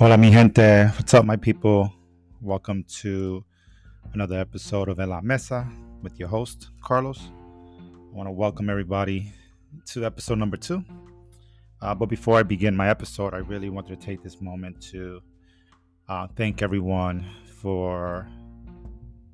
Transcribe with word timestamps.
Hola, 0.00 0.16
mi 0.16 0.30
gente. 0.30 0.90
What's 0.96 1.12
up, 1.12 1.26
my 1.26 1.36
people? 1.36 1.92
Welcome 2.40 2.84
to 3.02 3.44
another 4.14 4.38
episode 4.38 4.88
of 4.88 4.98
En 4.98 5.10
La 5.10 5.20
Mesa 5.20 5.70
with 6.02 6.18
your 6.18 6.30
host, 6.30 6.70
Carlos. 6.80 7.20
I 7.20 8.16
want 8.16 8.26
to 8.26 8.30
welcome 8.30 8.70
everybody 8.70 9.30
to 9.88 10.06
episode 10.06 10.38
number 10.38 10.56
two. 10.56 10.82
Uh, 11.82 11.94
but 11.94 12.06
before 12.06 12.38
I 12.38 12.42
begin 12.44 12.74
my 12.74 12.88
episode, 12.88 13.34
I 13.34 13.40
really 13.40 13.68
wanted 13.68 14.00
to 14.00 14.06
take 14.06 14.22
this 14.22 14.40
moment 14.40 14.80
to 14.90 15.20
uh, 16.08 16.28
thank 16.34 16.62
everyone 16.62 17.26
for 17.60 18.26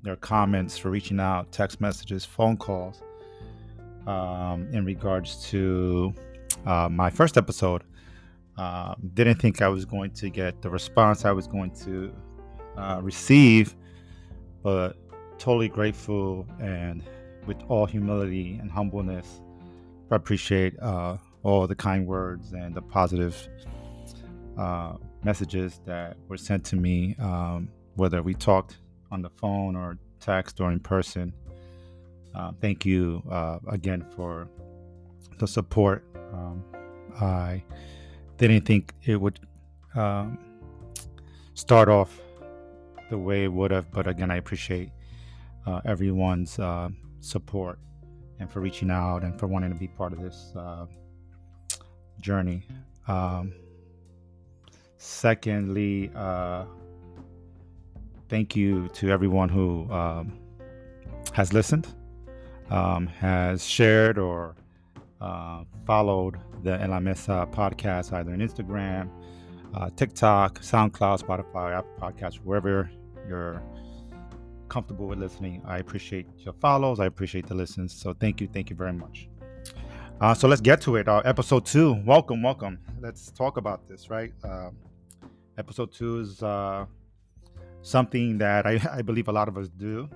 their 0.03 0.17
comments, 0.17 0.77
for 0.77 0.91
reaching 0.91 1.21
out, 1.21 1.53
text 1.53 1.81
messages, 1.81 2.25
phone 2.25 2.57
calls 2.57 3.03
um, 4.09 4.69
in 4.73 4.85
regards 4.85 5.49
to 5.51 6.13
uh, 6.67 6.89
my 6.89 7.09
first 7.09 7.37
episode. 7.37 7.85
Uh, 8.59 8.95
didn't 9.15 9.37
think 9.37 9.61
I 9.61 9.69
was 9.69 9.85
going 9.85 10.13
to 10.13 10.31
get 10.31 10.63
the 10.63 10.71
response 10.71 11.25
I 11.25 11.33
was 11.33 11.47
going 11.47 11.73
to 11.85 12.15
uh, 12.77 13.01
receive, 13.03 13.77
but 14.63 14.97
totally 15.39 15.69
grateful 15.69 16.47
and 16.61 17.03
with 17.47 17.59
all 17.69 17.87
humility 17.87 18.59
and 18.61 18.71
humbleness, 18.71 19.41
I 20.11 20.17
appreciate 20.17 20.79
uh, 20.81 21.17
all 21.43 21.67
the 21.67 21.75
kind 21.75 22.07
words 22.07 22.53
and 22.53 22.75
the 22.75 22.83
positive 22.83 23.37
uh, 24.59 24.95
messages 25.23 25.81
that 25.85 26.17
were 26.29 26.37
sent 26.37 26.65
to 26.67 26.77
me, 26.77 27.15
um, 27.19 27.69
whether 27.95 28.23
we 28.23 28.35
talked 28.35 28.79
on 29.11 29.23
the 29.23 29.31
phone 29.31 29.77
or 29.77 29.99
text 30.21 30.61
or 30.61 30.73
in 30.73 30.81
person. 30.81 31.33
Uh, 32.35 32.53
thank 32.61 32.85
you 32.85 33.23
uh, 33.31 33.59
again 33.69 34.05
for 34.17 34.49
the 35.39 35.47
support. 35.47 36.05
Um, 36.33 36.65
I 37.21 37.63
didn't 38.39 38.65
think 38.67 38.93
it 39.05 39.21
would 39.21 39.41
um, 39.95 40.39
start 41.55 41.89
off 41.89 42.21
the 43.11 43.19
way 43.19 43.45
it 43.45 43.53
would 43.53 43.71
have, 43.71 43.91
but 43.91 44.07
again, 44.07 44.31
I 44.31 44.37
appreciate 44.37 44.91
uh, 45.67 45.81
everyone's 45.85 46.59
uh, 46.59 46.89
support 47.21 47.79
and 48.39 48.51
for 48.51 48.61
reaching 48.61 48.91
out 48.91 49.23
and 49.23 49.39
for 49.39 49.47
wanting 49.47 49.71
to 49.71 49.77
be 49.77 49.89
part 49.89 50.13
of 50.13 50.21
this 50.21 50.53
uh, 50.57 50.87
journey. 52.21 52.63
Um, 53.09 53.53
secondly, 54.99 56.11
uh, 56.15 56.65
thank 58.29 58.57
you 58.57 58.89
to 58.89 59.11
everyone 59.11 59.49
who 59.49 59.91
um, 59.91 60.39
has 61.33 61.53
listened, 61.53 61.87
um, 62.71 63.07
has 63.07 63.65
shared, 63.65 64.19
or 64.19 64.57
uh, 65.21 65.65
followed 65.87 66.37
the 66.63 66.81
En 66.81 66.91
La 66.91 67.01
Mesa 67.01 67.49
podcast 67.51 68.13
either 68.13 68.33
on 68.33 68.39
Instagram, 68.39 69.11
uh, 69.75 69.91
TikTok, 69.97 70.61
SoundCloud, 70.61 71.23
Spotify, 71.23 71.77
Apple 71.79 71.93
Podcasts, 72.01 72.37
wherever 72.37 72.91
you're 73.29 73.63
comfortable 74.69 75.07
with 75.07 75.19
listening. 75.19 75.63
I 75.67 75.79
appreciate 75.79 76.27
your 76.39 76.55
follows. 76.55 77.01
I 77.01 77.07
appreciate 77.07 77.47
the 77.47 77.55
listens. 77.55 77.95
So 77.95 78.13
thank 78.15 78.41
you, 78.41 78.49
thank 78.53 78.71
you 78.71 78.77
very 78.77 78.93
much. 78.93 79.29
Uh, 80.21 80.33
so 80.33 80.49
let's 80.49 80.63
get 80.63 80.81
to 80.83 80.97
it. 80.97 81.09
Uh, 81.09 81.21
episode 81.25 81.67
two. 81.67 82.03
Welcome, 82.07 82.43
welcome. 82.43 82.79
Let's 83.01 83.31
talk 83.31 83.59
about 83.59 83.87
this, 83.87 84.09
right? 84.09 84.33
Uh, 84.43 84.71
episode 85.59 85.93
two 85.93 86.21
is 86.21 86.43
uh, 86.43 86.87
something 87.83 88.39
that 88.39 88.67
I, 88.67 88.81
I 88.93 89.03
believe 89.03 89.29
a 89.29 89.33
lot 89.33 89.49
of 89.49 89.59
us 89.59 89.69
do, 89.69 90.09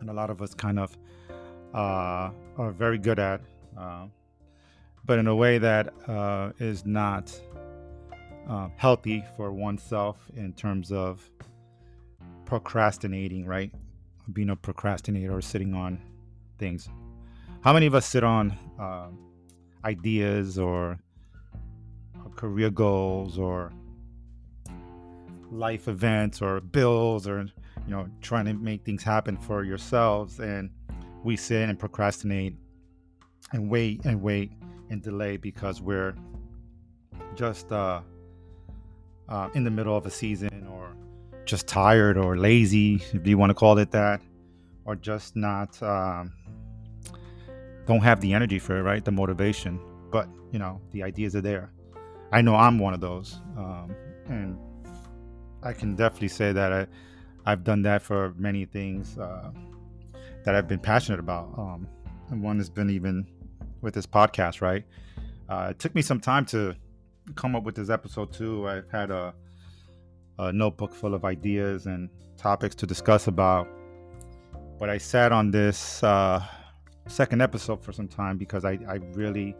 and 0.00 0.08
a 0.08 0.12
lot 0.12 0.30
of 0.30 0.40
us 0.40 0.54
kind 0.54 0.78
of 0.78 0.96
uh, 1.74 2.30
are 2.56 2.72
very 2.72 2.98
good 2.98 3.18
at, 3.18 3.42
uh, 3.76 4.06
but 5.04 5.18
in 5.18 5.26
a 5.26 5.34
way 5.34 5.58
that 5.58 5.92
uh, 6.08 6.52
is 6.58 6.84
not 6.84 7.38
uh, 8.48 8.68
healthy 8.76 9.24
for 9.36 9.52
oneself 9.52 10.18
in 10.36 10.52
terms 10.52 10.92
of 10.92 11.28
procrastinating, 12.44 13.46
right? 13.46 13.72
Being 14.32 14.50
a 14.50 14.56
procrastinator 14.56 15.36
or 15.36 15.40
sitting 15.40 15.74
on 15.74 16.00
things. 16.58 16.88
How 17.62 17.72
many 17.72 17.86
of 17.86 17.94
us 17.94 18.06
sit 18.06 18.24
on 18.24 18.56
uh, 18.78 19.08
ideas 19.84 20.58
or, 20.58 20.98
or 22.24 22.30
career 22.36 22.70
goals 22.70 23.38
or 23.38 23.72
life 25.50 25.88
events 25.88 26.40
or 26.40 26.60
bills 26.60 27.26
or 27.26 27.40
you 27.86 27.90
know 27.90 28.08
trying 28.20 28.44
to 28.44 28.54
make 28.54 28.84
things 28.84 29.02
happen 29.02 29.36
for 29.36 29.64
yourselves 29.64 30.38
and 30.38 30.70
we 31.24 31.36
sit 31.36 31.68
and 31.68 31.78
procrastinate 31.78 32.54
and 33.52 33.70
wait 33.70 34.04
and 34.04 34.22
wait 34.22 34.52
and 34.90 35.02
delay 35.02 35.36
because 35.36 35.80
we're 35.80 36.14
just 37.34 37.70
uh, 37.72 38.00
uh, 39.28 39.48
in 39.54 39.64
the 39.64 39.70
middle 39.70 39.96
of 39.96 40.06
a 40.06 40.10
season 40.10 40.66
or 40.72 40.94
just 41.44 41.66
tired 41.66 42.16
or 42.16 42.36
lazy 42.36 42.96
if 43.12 43.26
you 43.26 43.38
want 43.38 43.50
to 43.50 43.54
call 43.54 43.78
it 43.78 43.90
that 43.90 44.20
or 44.84 44.94
just 44.96 45.36
not 45.36 45.80
um, 45.82 46.32
don't 47.86 48.02
have 48.02 48.20
the 48.20 48.32
energy 48.32 48.58
for 48.58 48.78
it 48.78 48.82
right 48.82 49.04
the 49.04 49.10
motivation 49.12 49.80
but 50.10 50.28
you 50.52 50.58
know 50.58 50.80
the 50.92 51.02
ideas 51.02 51.34
are 51.34 51.40
there 51.40 51.72
i 52.32 52.40
know 52.40 52.54
i'm 52.54 52.78
one 52.78 52.94
of 52.94 53.00
those 53.00 53.40
um, 53.56 53.94
and 54.26 54.58
I 55.62 55.72
can 55.72 55.94
definitely 55.94 56.28
say 56.28 56.52
that 56.52 56.72
I, 56.72 56.86
I've 57.44 57.64
done 57.64 57.82
that 57.82 58.02
for 58.02 58.34
many 58.36 58.64
things 58.64 59.18
uh, 59.18 59.50
that 60.44 60.54
I've 60.54 60.68
been 60.68 60.78
passionate 60.78 61.20
about. 61.20 61.52
Um, 61.58 61.86
and 62.30 62.42
one 62.42 62.58
has 62.58 62.70
been 62.70 62.90
even 62.90 63.26
with 63.80 63.94
this 63.94 64.06
podcast, 64.06 64.60
right? 64.60 64.84
Uh, 65.48 65.68
it 65.70 65.78
took 65.78 65.94
me 65.94 66.02
some 66.02 66.20
time 66.20 66.44
to 66.46 66.74
come 67.34 67.56
up 67.56 67.64
with 67.64 67.74
this 67.74 67.90
episode 67.90 68.32
too. 68.32 68.68
I've 68.68 68.90
had 68.90 69.10
a, 69.10 69.34
a 70.38 70.52
notebook 70.52 70.94
full 70.94 71.14
of 71.14 71.24
ideas 71.24 71.86
and 71.86 72.08
topics 72.36 72.74
to 72.76 72.86
discuss 72.86 73.26
about, 73.26 73.68
but 74.78 74.88
I 74.88 74.98
sat 74.98 75.32
on 75.32 75.50
this 75.50 76.02
uh, 76.02 76.44
second 77.06 77.42
episode 77.42 77.82
for 77.82 77.92
some 77.92 78.08
time 78.08 78.38
because 78.38 78.64
I, 78.64 78.78
I 78.88 78.94
really 79.14 79.56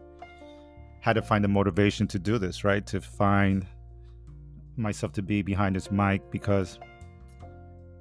had 1.01 1.13
to 1.13 1.21
find 1.21 1.43
the 1.43 1.47
motivation 1.47 2.07
to 2.07 2.19
do 2.19 2.37
this, 2.37 2.63
right? 2.63 2.85
To 2.87 3.01
find 3.01 3.65
myself 4.77 5.11
to 5.13 5.21
be 5.21 5.41
behind 5.41 5.75
this 5.75 5.91
mic 5.91 6.29
because 6.31 6.79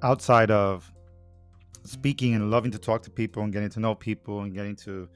outside 0.03 0.51
of 0.51 0.91
speaking 1.85 2.35
and 2.35 2.51
loving 2.51 2.71
to 2.71 2.79
talk 2.79 3.03
to 3.03 3.11
people 3.11 3.43
and 3.43 3.53
getting 3.53 3.71
to 3.71 3.81
know 3.81 3.95
people 3.95 4.41
and 4.43 4.55
getting 4.55 4.77
to 4.77 5.09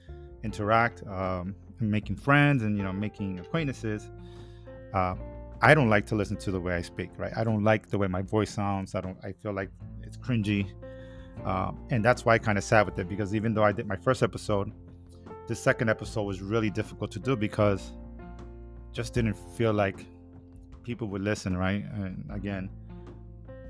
interact 0.45 1.03
um, 1.07 1.55
and 1.81 1.91
making 1.91 2.17
friends 2.17 2.63
and 2.63 2.77
you 2.77 2.85
know 2.85 2.93
making 2.93 3.41
acquaintances 3.41 4.11
uh, 4.93 5.15
i 5.63 5.75
don't 5.75 5.89
like 5.89 6.07
to 6.07 6.15
listen 6.15 6.37
to 6.37 6.51
the 6.51 6.61
way 6.61 6.75
i 6.75 6.83
speak 6.83 7.11
right? 7.17 7.33
I 7.37 7.43
don't 7.45 7.65
like 7.65 7.89
the 7.89 7.99
way 7.99 8.07
my 8.07 8.23
voice 8.23 8.51
sounds. 8.51 8.95
I 8.95 9.01
don't 9.01 9.19
i 9.25 9.33
feel 9.33 9.53
like 9.53 9.71
it's 10.03 10.17
cringy. 10.17 10.71
Um, 11.45 11.85
and 11.91 12.05
that's 12.05 12.25
why 12.25 12.35
i 12.35 12.39
kind 12.39 12.59
of 12.59 12.65
sat 12.65 12.87
with 12.87 12.99
it 12.99 13.09
because 13.09 13.35
even 13.35 13.55
though 13.55 13.65
i 13.65 13.73
did 13.73 13.89
my 13.89 13.97
first 13.97 14.23
episode 14.23 14.71
the 15.47 15.55
second 15.55 15.91
episode 15.91 16.23
was 16.23 16.41
really 16.41 16.71
difficult 16.71 17.11
to 17.11 17.19
do 17.19 17.37
because 17.37 17.93
just 18.93 19.13
didn't 19.13 19.37
feel 19.57 19.73
like 19.73 20.07
people 20.85 21.09
would 21.09 21.23
listen, 21.23 21.57
right? 21.57 21.85
And 21.95 22.25
again, 22.33 22.71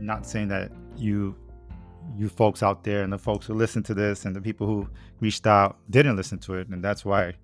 not 0.01 0.27
saying 0.27 0.49
that 0.49 0.71
you 0.97 1.35
you 2.17 2.29
folks 2.29 2.63
out 2.63 2.85
there 2.85 3.03
and 3.03 3.13
the 3.13 3.19
folks 3.19 3.47
who 3.47 3.55
listen 3.55 3.83
to 3.85 3.95
this 3.95 4.25
and 4.25 4.35
the 4.35 4.41
people 4.41 4.67
who 4.67 4.89
reached 5.21 5.47
out 5.47 5.79
didn't 5.91 6.17
listen 6.17 6.39
to 6.41 6.55
it, 6.55 6.69
and 6.69 6.83
that's 6.83 7.05
why 7.05 7.35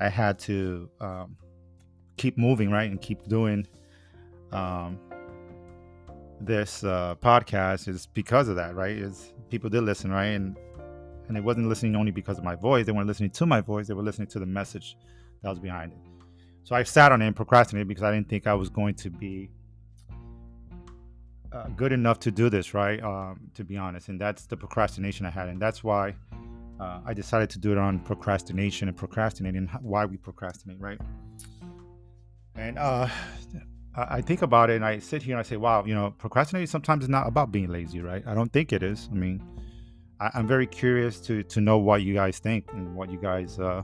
I 0.00 0.08
had 0.08 0.38
to 0.40 0.88
um, 1.00 1.36
keep 2.16 2.36
moving, 2.38 2.70
right, 2.70 2.90
and 2.90 3.00
keep 3.00 3.26
doing 3.28 3.66
um, 4.52 4.98
this 6.40 6.84
uh, 6.84 7.14
podcast 7.22 7.88
is 7.88 8.06
because 8.06 8.48
of 8.48 8.56
that, 8.56 8.74
right? 8.74 8.96
Is 8.96 9.32
people 9.50 9.70
did 9.70 9.82
listen, 9.82 10.10
right, 10.10 10.26
and 10.26 10.56
and 11.26 11.34
they 11.34 11.40
wasn't 11.40 11.68
listening 11.68 11.96
only 11.96 12.10
because 12.10 12.38
of 12.38 12.44
my 12.44 12.54
voice; 12.54 12.86
they 12.86 12.92
weren't 12.92 13.08
listening 13.08 13.30
to 13.30 13.46
my 13.46 13.60
voice; 13.60 13.86
they 13.88 13.94
were 13.94 14.02
listening 14.02 14.28
to 14.28 14.38
the 14.38 14.46
message 14.46 14.96
that 15.42 15.48
was 15.48 15.58
behind 15.58 15.92
it. 15.92 15.98
So 16.64 16.74
I 16.74 16.82
sat 16.82 17.12
on 17.12 17.22
it 17.22 17.26
and 17.26 17.36
procrastinated 17.36 17.88
because 17.88 18.02
I 18.02 18.12
didn't 18.12 18.28
think 18.28 18.46
I 18.46 18.54
was 18.54 18.70
going 18.70 18.94
to 18.96 19.10
be 19.10 19.50
uh, 21.54 21.68
good 21.76 21.92
enough 21.92 22.18
to 22.20 22.30
do 22.30 22.50
this, 22.50 22.74
right? 22.74 23.02
Um, 23.02 23.50
to 23.54 23.64
be 23.64 23.76
honest, 23.76 24.08
and 24.08 24.20
that's 24.20 24.46
the 24.46 24.56
procrastination 24.56 25.24
I 25.24 25.30
had, 25.30 25.48
and 25.48 25.62
that's 25.62 25.84
why 25.84 26.14
uh, 26.80 27.00
I 27.06 27.14
decided 27.14 27.48
to 27.50 27.58
do 27.58 27.70
it 27.72 27.78
on 27.78 28.00
procrastination 28.00 28.88
and 28.88 28.96
procrastinating. 28.96 29.68
Why 29.80 30.04
we 30.04 30.16
procrastinate, 30.16 30.80
right? 30.80 31.00
And 32.56 32.78
uh, 32.78 33.08
I 33.94 34.20
think 34.20 34.42
about 34.42 34.70
it, 34.70 34.76
and 34.76 34.84
I 34.84 34.98
sit 34.98 35.22
here 35.22 35.34
and 35.34 35.40
I 35.40 35.48
say, 35.48 35.56
"Wow, 35.56 35.84
you 35.84 35.94
know, 35.94 36.12
procrastinating 36.18 36.66
sometimes 36.66 37.04
is 37.04 37.08
not 37.08 37.28
about 37.28 37.52
being 37.52 37.68
lazy, 37.68 38.00
right? 38.00 38.24
I 38.26 38.34
don't 38.34 38.52
think 38.52 38.72
it 38.72 38.82
is. 38.82 39.08
I 39.12 39.14
mean, 39.14 39.40
I, 40.18 40.38
am 40.38 40.48
very 40.48 40.66
curious 40.66 41.20
to 41.20 41.44
to 41.44 41.60
know 41.60 41.78
what 41.78 42.02
you 42.02 42.14
guys 42.14 42.40
think 42.40 42.68
and 42.72 42.96
what 42.96 43.10
you 43.10 43.18
guys 43.18 43.60
uh, 43.60 43.82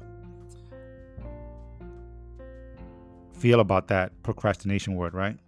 feel 3.32 3.60
about 3.60 3.86
that 3.88 4.20
procrastination 4.24 4.96
word, 4.96 5.14
right? 5.14 5.38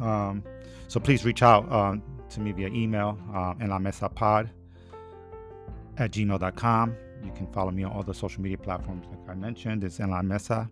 Um, 0.00 0.42
so 0.88 0.98
please 0.98 1.24
reach 1.24 1.42
out 1.42 1.70
um, 1.70 2.02
to 2.30 2.40
me 2.40 2.52
via 2.52 2.68
email, 2.68 3.18
um, 3.34 3.58
en 3.60 3.68
la 3.70 3.78
mesa 3.78 4.08
pod 4.08 4.50
at 5.98 6.10
gmail.com. 6.10 6.96
You 7.24 7.32
can 7.32 7.46
follow 7.48 7.70
me 7.70 7.84
on 7.84 7.92
all 7.92 8.02
the 8.02 8.14
social 8.14 8.42
media 8.42 8.58
platforms, 8.58 9.06
like 9.10 9.28
I 9.28 9.34
mentioned. 9.34 9.84
It's 9.84 10.00
en 10.00 10.10
la 10.10 10.22
mesa, 10.22 10.70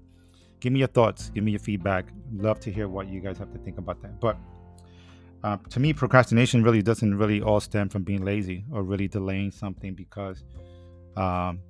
give 0.61 0.73
me 0.73 0.81
your 0.81 0.89
thoughts, 0.89 1.31
give 1.31 1.45
me 1.45 1.53
your 1.53 1.61
feedback. 1.61 2.07
Love 2.33 2.61
to 2.61 2.73
hear 2.73 2.89
what 2.89 3.09
you 3.09 3.21
guys 3.21 3.39
have 3.39 3.53
to 3.53 3.59
think 3.59 3.79
about 3.79 4.01
that. 4.03 4.21
But 4.21 4.37
uh, 5.45 5.59
to 5.71 5.81
me, 5.81 5.93
procrastination 5.93 6.63
really 6.63 6.83
doesn't 6.83 7.17
really 7.17 7.43
all 7.43 7.61
stem 7.61 7.89
from 7.89 8.03
being 8.03 8.25
lazy 8.25 8.65
or 8.73 8.83
really 8.83 9.09
delaying 9.09 9.51
something 9.51 9.95
because 9.95 10.45
um, 11.17 11.61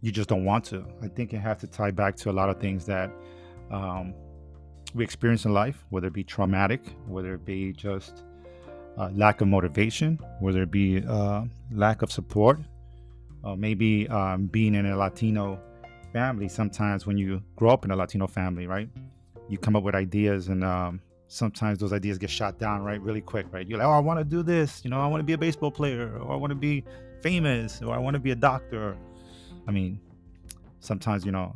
you 0.00 0.12
just 0.12 0.28
don't 0.28 0.44
want 0.44 0.64
to. 0.66 0.84
I 1.02 1.08
think 1.08 1.32
it 1.32 1.38
has 1.38 1.58
to 1.58 1.66
tie 1.66 1.90
back 1.90 2.16
to 2.16 2.30
a 2.30 2.32
lot 2.32 2.48
of 2.48 2.60
things 2.60 2.86
that 2.86 3.10
um, 3.70 4.14
we 4.94 5.02
experience 5.02 5.44
in 5.44 5.52
life, 5.52 5.84
whether 5.90 6.06
it 6.06 6.12
be 6.12 6.24
traumatic, 6.24 6.80
whether 7.06 7.34
it 7.34 7.44
be 7.44 7.72
just 7.72 8.22
uh, 8.96 9.10
lack 9.12 9.40
of 9.40 9.48
motivation, 9.48 10.18
whether 10.40 10.62
it 10.62 10.70
be 10.70 11.02
uh, 11.06 11.44
lack 11.72 12.02
of 12.02 12.12
support, 12.12 12.60
uh, 13.42 13.56
maybe 13.56 14.08
um, 14.08 14.46
being 14.46 14.74
in 14.74 14.86
a 14.86 14.96
Latino 14.96 15.60
family. 16.12 16.48
Sometimes 16.48 17.06
when 17.06 17.18
you 17.18 17.42
grow 17.56 17.70
up 17.70 17.84
in 17.84 17.90
a 17.90 17.96
Latino 17.96 18.26
family, 18.26 18.66
right, 18.66 18.88
you 19.48 19.58
come 19.58 19.74
up 19.74 19.82
with 19.82 19.96
ideas, 19.96 20.48
and 20.48 20.62
um, 20.62 21.00
sometimes 21.26 21.78
those 21.78 21.92
ideas 21.92 22.16
get 22.16 22.30
shot 22.30 22.58
down, 22.58 22.82
right, 22.82 23.00
really 23.00 23.20
quick, 23.20 23.46
right. 23.50 23.66
You're 23.66 23.78
like, 23.78 23.88
oh, 23.88 23.92
I 23.92 23.98
want 23.98 24.20
to 24.20 24.24
do 24.24 24.42
this, 24.42 24.84
you 24.84 24.90
know, 24.90 25.00
I 25.00 25.08
want 25.08 25.20
to 25.20 25.24
be 25.24 25.32
a 25.32 25.38
baseball 25.38 25.72
player, 25.72 26.16
or 26.18 26.32
I 26.32 26.36
want 26.36 26.52
to 26.52 26.56
be 26.56 26.84
famous, 27.20 27.82
or 27.82 27.94
I 27.94 27.98
want 27.98 28.14
to 28.14 28.20
be 28.20 28.30
a 28.30 28.36
doctor. 28.36 28.96
I 29.66 29.72
mean, 29.72 29.98
sometimes 30.78 31.24
you 31.24 31.32
know, 31.32 31.54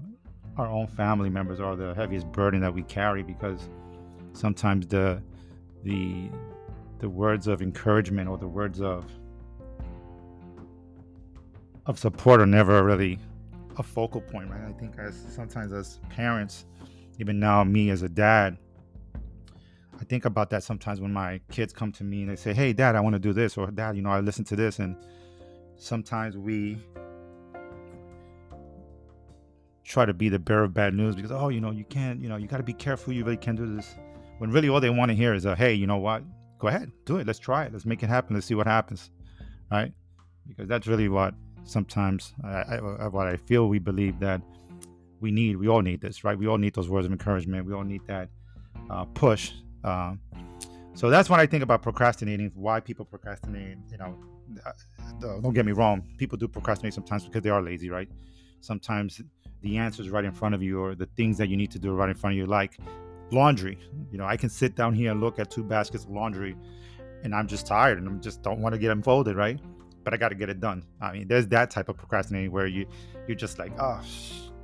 our 0.59 0.67
own 0.67 0.87
family 0.87 1.31
members 1.31 1.61
are 1.61 1.77
the 1.77 1.95
heaviest 1.95 2.31
burden 2.33 2.61
that 2.61 2.75
we 2.75 2.83
carry 2.83 3.23
because 3.23 3.69
sometimes 4.33 4.87
the 4.87 5.23
the 5.85 6.29
the 6.99 7.09
words 7.09 7.47
of 7.47 7.63
encouragement 7.63 8.29
or 8.29 8.37
the 8.37 8.49
words 8.49 8.81
of 8.81 9.05
of 11.87 11.99
support 11.99 12.41
are 12.41 12.47
never 12.47 12.83
really 12.85 13.19
a 13.79 13.83
focal 13.83 14.21
point, 14.21 14.51
right? 14.51 14.61
I 14.69 14.73
think 14.73 14.99
as 14.99 15.17
sometimes 15.31 15.73
as 15.73 16.01
parents, 16.11 16.67
even 17.19 17.39
now 17.39 17.63
me 17.65 17.91
as 17.91 18.03
a 18.03 18.09
dad, 18.09 18.59
I 20.01 20.05
think 20.05 20.25
about 20.25 20.51
that 20.51 20.65
sometimes 20.65 21.01
when 21.01 21.13
my 21.13 21.41
kids 21.51 21.73
come 21.73 21.93
to 21.93 22.05
me 22.05 22.23
and 22.23 22.31
they 22.31 22.37
say, 22.37 22.53
"Hey, 22.53 22.73
dad, 22.73 22.97
I 22.97 23.01
want 23.01 23.15
to 23.15 23.21
do 23.21 23.33
this," 23.33 23.57
or 23.57 23.71
"Dad, 23.71 23.97
you 23.97 24.03
know, 24.03 24.11
I 24.11 24.21
listen 24.21 24.45
to 24.47 24.57
this," 24.57 24.81
and 24.81 24.97
sometimes 25.77 26.37
we 26.37 26.79
try 29.89 30.05
to 30.05 30.13
be 30.13 30.29
the 30.29 30.39
bearer 30.39 30.65
of 30.65 30.75
bad 30.75 30.95
news 30.95 31.17
because, 31.17 31.33
oh, 31.33 31.49
you 31.49 31.61
know, 31.61 31.71
you 31.71 31.85
can't, 31.85 32.21
you 32.21 32.29
know, 32.29 32.37
you 32.37 32.47
got 32.47 32.59
to 32.59 32.63
be 32.63 32.75
careful. 32.75 33.13
You 33.13 33.25
really 33.25 33.39
can't 33.39 33.57
do 33.57 33.75
this. 33.75 33.95
When 34.39 34.51
really 34.51 34.69
all 34.69 34.81
they 34.81 34.91
want 34.91 35.11
to 35.11 35.15
hear 35.17 35.35
is, 35.35 35.47
a, 35.47 35.57
"Hey, 35.57 35.75
you 35.75 35.87
know 35.87 35.97
what? 35.97 36.23
Go 36.59 36.69
ahead, 36.69 36.93
do 37.07 37.17
it. 37.17 37.27
Let's 37.27 37.39
try 37.39 37.65
it. 37.65 37.73
Let's 37.73 37.87
make 37.87 38.03
it 38.03 38.09
happen. 38.09 38.35
Let's 38.35 38.47
see 38.47 38.55
what 38.55 38.67
happens," 38.67 39.11
right? 39.71 39.93
Because 40.47 40.69
that's 40.69 40.87
really 40.87 41.09
what 41.09 41.35
sometimes 41.65 42.35
I, 42.45 42.77
I, 42.77 43.09
what 43.09 43.27
I 43.27 43.37
feel 43.37 43.69
we 43.69 43.79
believe 43.79 44.19
that 44.21 44.41
we 45.21 45.31
need. 45.31 45.57
We 45.57 45.69
all 45.69 45.83
need 45.83 46.01
this, 46.01 46.23
right? 46.23 46.39
We 46.39 46.47
all 46.47 46.59
need 46.59 46.75
those 46.75 46.89
words 46.89 47.07
of 47.07 47.13
encouragement. 47.13 47.67
We 47.67 47.73
all 47.73 47.85
need 47.85 48.03
that 48.07 48.29
uh, 48.91 49.05
push. 49.07 49.53
Uh, 49.83 50.15
so 50.95 51.11
that's 51.11 51.31
what 51.31 51.41
I 51.41 51.47
think 51.47 51.63
about 51.63 51.83
procrastinating. 51.83 52.53
Why 52.55 52.81
people 52.81 53.05
procrastinate? 53.05 53.79
You 53.91 53.99
know, 53.99 54.19
uh, 54.65 55.41
don't 55.41 55.55
get 55.55 55.65
me 55.65 55.73
wrong. 55.73 56.03
People 56.19 56.39
do 56.39 56.47
procrastinate 56.47 56.95
sometimes 56.95 57.25
because 57.25 57.43
they 57.43 57.51
are 57.51 57.63
lazy, 57.63 57.91
right? 57.91 58.09
Sometimes 58.61 59.21
the 59.63 59.79
answers 59.79 60.11
right 60.11 60.25
in 60.25 60.33
front 60.33 60.55
of 60.55 60.63
you, 60.63 60.81
or 60.81 60.95
the 60.95 61.09
things 61.17 61.39
that 61.39 61.49
you 61.49 61.57
need 61.57 61.71
to 61.73 61.79
do 61.79 61.93
right 61.93 62.09
in 62.09 62.15
front 62.15 62.35
of 62.35 62.39
you, 62.39 62.47
like 62.47 62.79
laundry. 63.31 63.79
You 64.11 64.19
know, 64.19 64.25
I 64.25 64.37
can 64.37 64.49
sit 64.49 64.75
down 64.75 64.95
here 64.95 65.11
and 65.13 65.21
look 65.21 65.39
at 65.39 65.51
two 65.51 65.65
baskets 65.65 66.05
of 66.05 66.11
laundry, 66.11 66.57
and 67.25 67.35
I'm 67.35 67.47
just 67.47 67.67
tired 67.67 67.99
and 67.99 68.09
I 68.09 68.13
just 68.21 68.43
don't 68.43 68.61
want 68.61 68.75
to 68.75 68.79
get 68.79 68.89
them 68.89 69.03
folded, 69.03 69.37
right? 69.37 69.61
but 70.09 70.15
I 70.15 70.17
got 70.17 70.31
to 70.31 70.35
get 70.35 70.49
it 70.49 70.59
done. 70.59 70.85
I 71.03 71.13
mean, 71.13 71.29
there's 71.29 71.47
that 71.49 71.71
type 71.71 71.91
of 71.91 71.99
procrastinating 71.99 72.51
where 72.51 72.67
you 72.67 72.87
you're 73.27 73.37
just 73.37 73.59
like, 73.59 73.73
oh, 73.79 74.01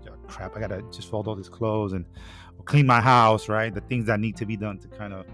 oh 0.08 0.16
crap, 0.26 0.56
I 0.56 0.60
gotta 0.60 0.82
just 0.90 1.10
fold 1.10 1.28
all 1.28 1.34
these 1.34 1.50
clothes 1.50 1.92
and 1.92 2.06
clean 2.64 2.86
my 2.86 2.98
house, 2.98 3.46
right? 3.46 3.74
The 3.74 3.82
things 3.82 4.06
that 4.06 4.20
need 4.20 4.36
to 4.36 4.46
be 4.46 4.56
done 4.56 4.78
to 4.78 4.88
kind 4.88 5.12
of 5.12 5.26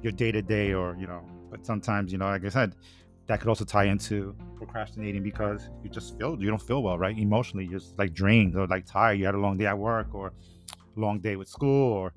your 0.00 0.12
day 0.12 0.30
to 0.30 0.42
day, 0.42 0.74
or 0.74 0.96
you 0.96 1.08
know. 1.08 1.22
But 1.50 1.66
sometimes, 1.66 2.12
you 2.12 2.18
know, 2.18 2.26
like 2.26 2.44
I 2.44 2.50
said, 2.50 2.76
that 3.26 3.40
could 3.40 3.48
also 3.48 3.64
tie 3.64 3.84
into 3.84 4.36
procrastinating 4.56 5.22
because 5.22 5.68
you 5.82 5.90
just 5.90 6.16
feel 6.18 6.36
you 6.40 6.48
don't 6.48 6.62
feel 6.62 6.82
well, 6.82 6.98
right? 6.98 7.18
Emotionally, 7.18 7.66
you're 7.66 7.80
just 7.80 7.98
like 7.98 8.12
drained 8.14 8.56
or 8.56 8.66
like 8.66 8.86
tired. 8.86 9.18
You 9.18 9.26
had 9.26 9.34
a 9.34 9.38
long 9.38 9.56
day 9.56 9.66
at 9.66 9.78
work 9.78 10.14
or 10.14 10.32
long 10.94 11.18
day 11.20 11.36
with 11.36 11.48
school, 11.48 11.92
or 11.92 12.14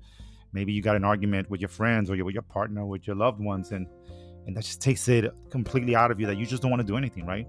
maybe 0.53 0.71
you 0.71 0.81
got 0.81 0.95
an 0.95 1.03
argument 1.03 1.49
with 1.49 1.61
your 1.61 1.69
friends 1.69 2.09
or 2.09 2.23
with 2.23 2.33
your 2.33 2.43
partner, 2.43 2.85
with 2.85 3.07
your 3.07 3.15
loved 3.15 3.39
ones, 3.39 3.71
and 3.71 3.87
and 4.45 4.55
that 4.55 4.63
just 4.63 4.81
takes 4.81 5.07
it 5.07 5.31
completely 5.49 5.95
out 5.95 6.11
of 6.11 6.19
you 6.19 6.25
that 6.25 6.37
you 6.37 6.45
just 6.45 6.61
don't 6.61 6.71
want 6.71 6.81
to 6.81 6.87
do 6.87 6.97
anything 6.97 7.25
right 7.25 7.47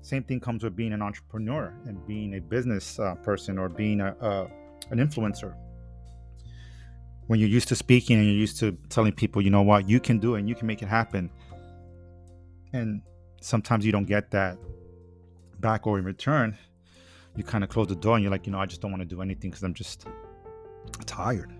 same 0.00 0.22
thing 0.24 0.40
comes 0.40 0.64
with 0.64 0.74
being 0.74 0.92
an 0.92 1.02
entrepreneur 1.02 1.74
and 1.86 2.04
being 2.06 2.34
a 2.34 2.40
business 2.40 2.98
uh, 2.98 3.14
person 3.16 3.58
or 3.58 3.68
being 3.68 4.00
a, 4.00 4.16
a, 4.20 4.44
an 4.90 4.98
influencer 4.98 5.54
when 7.26 7.38
you're 7.38 7.48
used 7.48 7.68
to 7.68 7.76
speaking 7.76 8.16
and 8.16 8.26
you're 8.26 8.34
used 8.34 8.58
to 8.58 8.72
telling 8.88 9.12
people 9.12 9.42
you 9.42 9.50
know 9.50 9.62
what 9.62 9.88
you 9.88 10.00
can 10.00 10.18
do 10.18 10.34
it 10.34 10.40
and 10.40 10.48
you 10.48 10.54
can 10.54 10.66
make 10.66 10.82
it 10.82 10.88
happen 10.88 11.30
and 12.72 13.02
sometimes 13.40 13.84
you 13.84 13.92
don't 13.92 14.06
get 14.06 14.30
that 14.30 14.58
back 15.60 15.86
or 15.86 15.98
in 15.98 16.04
return 16.04 16.56
you 17.36 17.44
kind 17.44 17.64
of 17.64 17.70
close 17.70 17.86
the 17.86 17.96
door 17.96 18.16
and 18.16 18.22
you're 18.22 18.30
like 18.30 18.46
you 18.46 18.52
know 18.52 18.58
i 18.58 18.66
just 18.66 18.80
don't 18.80 18.90
want 18.90 19.00
to 19.00 19.08
do 19.08 19.22
anything 19.22 19.50
because 19.50 19.62
i'm 19.62 19.74
just 19.74 20.06
tired 21.06 21.52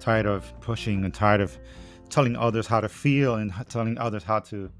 tired 0.00 0.26
of 0.26 0.52
pushing 0.60 1.04
and 1.04 1.14
tired 1.14 1.40
of 1.40 1.58
telling 2.08 2.36
others 2.36 2.66
how 2.66 2.80
to 2.80 2.88
feel 2.88 3.36
and 3.36 3.52
telling 3.68 3.98
others 3.98 4.22
how 4.22 4.38
to 4.38 4.70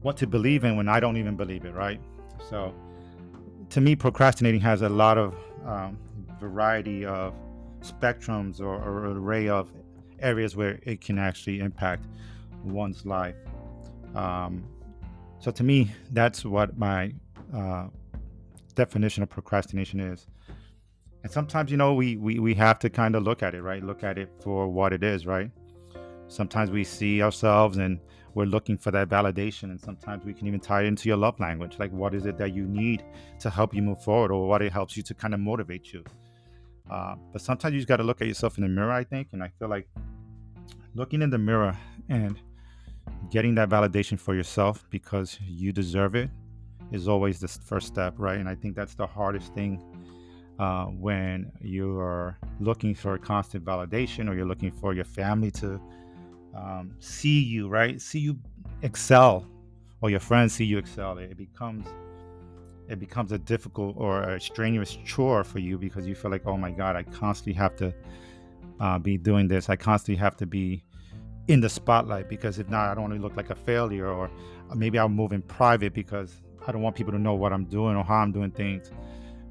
what 0.00 0.16
to 0.16 0.26
believe 0.26 0.64
in 0.64 0.76
when 0.76 0.88
I 0.88 1.00
don't 1.00 1.16
even 1.16 1.36
believe 1.36 1.64
it, 1.64 1.74
right? 1.74 2.00
So, 2.48 2.74
to 3.70 3.80
me, 3.80 3.96
procrastinating 3.96 4.60
has 4.60 4.82
a 4.82 4.88
lot 4.88 5.18
of 5.18 5.34
um, 5.66 5.98
variety 6.40 7.04
of 7.04 7.34
spectrums 7.80 8.60
or, 8.60 8.76
or 8.76 9.06
array 9.06 9.48
of 9.48 9.72
areas 10.20 10.56
where 10.56 10.78
it 10.82 11.00
can 11.00 11.18
actually 11.18 11.60
impact 11.60 12.06
one's 12.64 13.04
life. 13.04 13.36
Um, 14.14 14.64
so, 15.40 15.50
to 15.50 15.62
me, 15.62 15.90
that's 16.12 16.44
what 16.44 16.76
my 16.78 17.12
uh, 17.54 17.86
definition 18.74 19.22
of 19.22 19.30
procrastination 19.30 20.00
is. 20.00 20.26
And 21.22 21.32
sometimes, 21.32 21.70
you 21.70 21.76
know, 21.76 21.94
we, 21.94 22.16
we, 22.16 22.38
we 22.38 22.54
have 22.54 22.78
to 22.80 22.90
kind 22.90 23.16
of 23.16 23.24
look 23.24 23.42
at 23.42 23.54
it, 23.54 23.62
right? 23.62 23.82
Look 23.82 24.04
at 24.04 24.18
it 24.18 24.30
for 24.40 24.68
what 24.68 24.92
it 24.92 25.02
is, 25.02 25.26
right? 25.26 25.50
Sometimes 26.28 26.70
we 26.70 26.84
see 26.84 27.22
ourselves 27.22 27.78
and 27.78 27.98
we're 28.34 28.44
looking 28.44 28.78
for 28.78 28.90
that 28.92 29.08
validation. 29.08 29.64
And 29.64 29.80
sometimes 29.80 30.24
we 30.24 30.32
can 30.32 30.46
even 30.46 30.60
tie 30.60 30.82
it 30.82 30.86
into 30.86 31.08
your 31.08 31.16
love 31.16 31.40
language. 31.40 31.76
Like, 31.78 31.90
what 31.90 32.14
is 32.14 32.24
it 32.26 32.38
that 32.38 32.54
you 32.54 32.66
need 32.66 33.04
to 33.40 33.50
help 33.50 33.74
you 33.74 33.82
move 33.82 34.02
forward, 34.02 34.30
or 34.30 34.46
what 34.46 34.62
it 34.62 34.72
helps 34.72 34.96
you 34.96 35.02
to 35.04 35.14
kind 35.14 35.34
of 35.34 35.40
motivate 35.40 35.92
you? 35.92 36.04
Uh, 36.88 37.16
but 37.32 37.42
sometimes 37.42 37.74
you 37.74 37.80
just 37.80 37.88
got 37.88 37.96
to 37.96 38.04
look 38.04 38.20
at 38.22 38.28
yourself 38.28 38.56
in 38.56 38.62
the 38.62 38.68
mirror, 38.68 38.92
I 38.92 39.04
think. 39.04 39.28
And 39.32 39.42
I 39.42 39.50
feel 39.58 39.68
like 39.68 39.88
looking 40.94 41.20
in 41.22 41.30
the 41.30 41.38
mirror 41.38 41.76
and 42.08 42.38
getting 43.30 43.54
that 43.56 43.68
validation 43.68 44.18
for 44.18 44.34
yourself 44.34 44.86
because 44.90 45.38
you 45.46 45.72
deserve 45.72 46.14
it 46.14 46.30
is 46.90 47.08
always 47.08 47.38
the 47.40 47.48
first 47.48 47.86
step, 47.86 48.14
right? 48.16 48.38
And 48.38 48.48
I 48.48 48.54
think 48.54 48.74
that's 48.74 48.94
the 48.94 49.06
hardest 49.06 49.54
thing 49.54 49.82
uh, 50.58 50.86
when 50.86 51.52
you 51.60 51.98
are 51.98 52.38
looking 52.60 52.94
for 52.94 53.16
constant 53.18 53.64
validation 53.64 54.28
or 54.28 54.34
you're 54.34 54.46
looking 54.46 54.72
for 54.72 54.94
your 54.94 55.04
family 55.04 55.50
to 55.52 55.80
um, 56.54 56.94
see 56.98 57.40
you, 57.40 57.68
right? 57.68 58.00
See 58.00 58.18
you 58.18 58.38
excel, 58.82 59.46
or 60.00 60.10
your 60.10 60.20
friends 60.20 60.54
see 60.54 60.64
you 60.64 60.78
excel. 60.78 61.18
It 61.18 61.36
becomes 61.36 61.86
it 62.88 62.98
becomes 62.98 63.32
a 63.32 63.38
difficult 63.38 63.96
or 63.98 64.22
a 64.22 64.40
strenuous 64.40 64.96
chore 65.04 65.44
for 65.44 65.58
you 65.58 65.76
because 65.76 66.06
you 66.06 66.14
feel 66.14 66.30
like, 66.30 66.46
oh 66.46 66.56
my 66.56 66.70
God, 66.70 66.96
I 66.96 67.02
constantly 67.02 67.52
have 67.52 67.76
to 67.76 67.94
uh, 68.80 68.98
be 68.98 69.18
doing 69.18 69.46
this. 69.46 69.68
I 69.68 69.76
constantly 69.76 70.18
have 70.18 70.36
to 70.38 70.46
be 70.46 70.82
in 71.48 71.60
the 71.60 71.68
spotlight 71.68 72.28
because 72.28 72.58
if 72.58 72.68
not, 72.68 72.88
I 72.88 72.94
don't 72.94 73.04
want 73.04 73.14
to 73.14 73.20
look 73.20 73.36
like 73.36 73.50
a 73.50 73.54
failure, 73.54 74.06
or 74.06 74.30
maybe 74.74 74.98
I'll 74.98 75.08
move 75.08 75.32
in 75.32 75.42
private 75.42 75.94
because 75.94 76.42
I 76.66 76.72
don't 76.72 76.82
want 76.82 76.94
people 76.94 77.12
to 77.12 77.18
know 77.18 77.34
what 77.34 77.52
I'm 77.52 77.64
doing 77.64 77.96
or 77.96 78.04
how 78.04 78.16
I'm 78.16 78.32
doing 78.32 78.50
things 78.50 78.90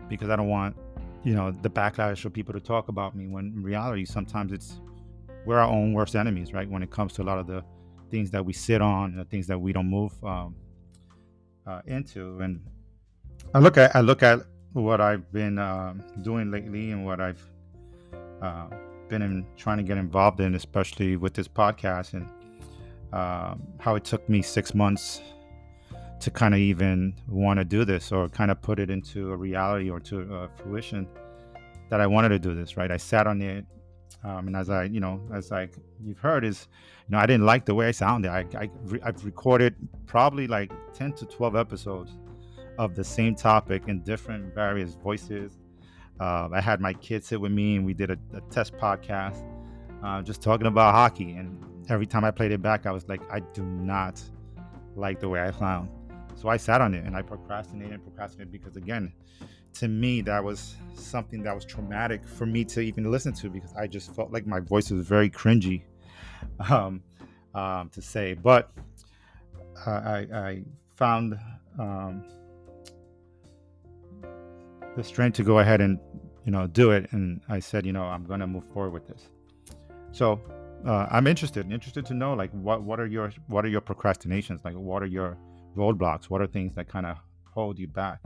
because 0.07 0.29
I 0.29 0.35
don't 0.35 0.47
want, 0.47 0.77
you 1.23 1.33
know, 1.33 1.51
the 1.51 1.69
backlash 1.69 2.21
for 2.21 2.29
people 2.29 2.53
to 2.53 2.59
talk 2.59 2.87
about 2.87 3.15
me. 3.15 3.27
When 3.27 3.47
in 3.47 3.63
reality, 3.63 4.05
sometimes 4.05 4.51
it's 4.51 4.79
we're 5.45 5.57
our 5.57 5.69
own 5.69 5.93
worst 5.93 6.15
enemies, 6.15 6.53
right? 6.53 6.69
When 6.69 6.83
it 6.83 6.91
comes 6.91 7.13
to 7.13 7.23
a 7.23 7.25
lot 7.25 7.39
of 7.39 7.47
the 7.47 7.63
things 8.11 8.29
that 8.31 8.45
we 8.45 8.53
sit 8.53 8.81
on, 8.81 9.11
and 9.11 9.19
the 9.19 9.25
things 9.25 9.47
that 9.47 9.59
we 9.59 9.73
don't 9.73 9.89
move 9.89 10.13
um, 10.23 10.55
uh, 11.65 11.81
into. 11.87 12.39
And 12.39 12.61
I 13.55 13.59
look 13.59 13.77
at 13.77 13.95
I 13.95 14.01
look 14.01 14.21
at 14.21 14.39
what 14.73 15.01
I've 15.01 15.31
been 15.31 15.57
um, 15.57 16.03
doing 16.21 16.51
lately 16.51 16.91
and 16.91 17.03
what 17.05 17.19
I've 17.19 17.43
uh, 18.41 18.67
been 19.07 19.21
in, 19.21 19.45
trying 19.55 19.77
to 19.77 19.83
get 19.83 19.97
involved 19.97 20.39
in, 20.39 20.55
especially 20.55 21.17
with 21.17 21.33
this 21.33 21.47
podcast, 21.47 22.13
and 22.13 22.27
um, 23.13 23.63
how 23.79 23.95
it 23.95 24.03
took 24.03 24.27
me 24.29 24.41
six 24.41 24.73
months 24.73 25.21
to 26.19 26.31
kind 26.31 26.53
of 26.53 26.59
even 26.59 27.13
want 27.27 27.59
to 27.59 27.65
do 27.65 27.85
this 27.85 28.11
or 28.11 28.27
kind 28.29 28.49
of 28.51 28.61
put 28.61 28.79
it 28.79 28.89
into 28.89 29.31
a 29.31 29.35
reality 29.35 29.89
or 29.89 29.99
to 29.99 30.33
uh, 30.33 30.47
fruition 30.55 31.07
that 31.89 32.01
I 32.01 32.07
wanted 32.07 32.29
to 32.29 32.39
do 32.39 32.55
this. 32.55 32.75
Right, 32.75 32.91
I 32.91 32.97
sat 32.97 33.27
on 33.27 33.41
it 33.41 33.65
um, 34.23 34.47
and 34.47 34.55
as 34.55 34.69
I, 34.69 34.83
you 34.85 34.99
know, 34.99 35.21
as 35.33 35.51
I 35.51 35.69
you've 36.03 36.19
heard, 36.19 36.43
is 36.43 36.67
you 37.07 37.13
know 37.13 37.19
I 37.19 37.25
didn't 37.25 37.45
like 37.45 37.65
the 37.65 37.75
way 37.75 37.87
I 37.87 37.91
sounded. 37.91 38.29
I, 38.29 38.45
I 38.55 38.69
I've 39.03 39.23
recorded 39.23 39.75
probably 40.05 40.47
like 40.47 40.71
ten 40.93 41.13
to 41.13 41.25
twelve 41.25 41.55
episodes 41.55 42.11
of 42.77 42.95
the 42.95 43.03
same 43.03 43.35
topic 43.35 43.83
in 43.87 44.01
different 44.01 44.53
various 44.53 44.95
voices, 44.95 45.57
Uh, 46.19 46.50
I 46.51 46.62
had 46.62 46.81
my 46.81 46.93
kids 46.93 47.27
sit 47.27 47.39
with 47.39 47.51
me 47.51 47.75
and 47.75 47.86
we 47.86 47.93
did 47.93 48.12
a, 48.12 48.17
a 48.33 48.41
test 48.50 48.74
podcast, 48.77 49.43
uh, 50.03 50.21
just 50.21 50.41
talking 50.41 50.67
about 50.67 50.93
hockey. 50.93 51.33
And 51.33 51.63
every 51.89 52.05
time 52.05 52.24
I 52.24 52.31
played 52.31 52.51
it 52.51 52.62
back, 52.62 52.86
I 52.86 52.91
was 52.91 53.07
like, 53.07 53.21
I 53.31 53.39
do 53.39 53.63
not 53.63 54.21
like 54.95 55.19
the 55.19 55.29
way 55.29 55.39
I 55.39 55.51
sound. 55.51 55.89
So 56.36 56.50
I 56.50 56.57
sat 56.57 56.81
on 56.81 56.93
it 56.93 57.03
and 57.05 57.15
I 57.15 57.21
procrastinated 57.21 57.93
and 57.93 58.03
procrastinated 58.03 58.51
because, 58.51 58.77
again, 58.77 59.12
to 59.74 59.88
me, 59.88 60.21
that 60.21 60.43
was 60.43 60.75
something 60.95 61.43
that 61.43 61.53
was 61.53 61.65
traumatic 61.65 62.27
for 62.27 62.45
me 62.45 62.63
to 62.65 62.81
even 62.81 63.12
listen 63.12 63.33
to 63.33 63.50
because 63.50 63.74
I 63.75 63.88
just 63.88 64.15
felt 64.15 64.31
like 64.31 64.45
my 64.47 64.59
voice 64.59 64.89
was 64.89 65.05
very 65.07 65.29
cringy 65.29 65.83
um, 66.69 67.01
um, 67.53 67.89
to 67.89 68.01
say. 68.01 68.33
But 68.33 68.71
uh, 69.86 69.89
I, 69.89 70.27
I, 70.33 70.63
found 70.95 71.38
um, 71.77 72.25
the 74.97 75.03
strength 75.03 75.35
to 75.35 75.43
go 75.43 75.59
ahead 75.59 75.79
and 75.79 75.99
you 76.43 76.51
know 76.51 76.67
do 76.67 76.91
it, 76.91 77.07
and 77.11 77.39
I 77.47 77.59
said, 77.59 77.85
you 77.85 77.93
know, 77.93 78.03
I'm 78.03 78.25
going 78.25 78.39
to 78.41 78.47
move 78.47 78.65
forward 78.73 78.91
with 78.91 79.07
this. 79.07 79.29
So 80.11 80.41
uh, 80.85 81.05
I'm 81.11 81.27
interested, 81.27 81.71
interested 81.71 82.05
to 82.07 82.13
know 82.13 82.33
like 82.33 82.51
what 82.51 82.81
what 82.81 82.99
are 82.99 83.05
your 83.05 83.31
what 83.47 83.63
are 83.63 83.69
your 83.69 83.81
procrastinations? 83.81 84.65
Like 84.65 84.73
what 84.73 85.01
are 85.03 85.11
your 85.19 85.37
roadblocks? 85.75 86.25
What 86.25 86.41
are 86.41 86.47
things 86.47 86.73
that 86.75 86.89
kind 86.89 87.05
of 87.05 87.17
hold 87.45 87.77
you 87.79 87.87
back? 87.87 88.19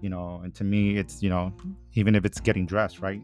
You 0.00 0.08
know, 0.08 0.40
and 0.44 0.54
to 0.54 0.64
me, 0.64 0.96
it's 0.96 1.22
you 1.22 1.30
know, 1.30 1.52
even 1.94 2.14
if 2.14 2.24
it's 2.24 2.40
getting 2.40 2.64
dressed, 2.64 3.00
right, 3.00 3.22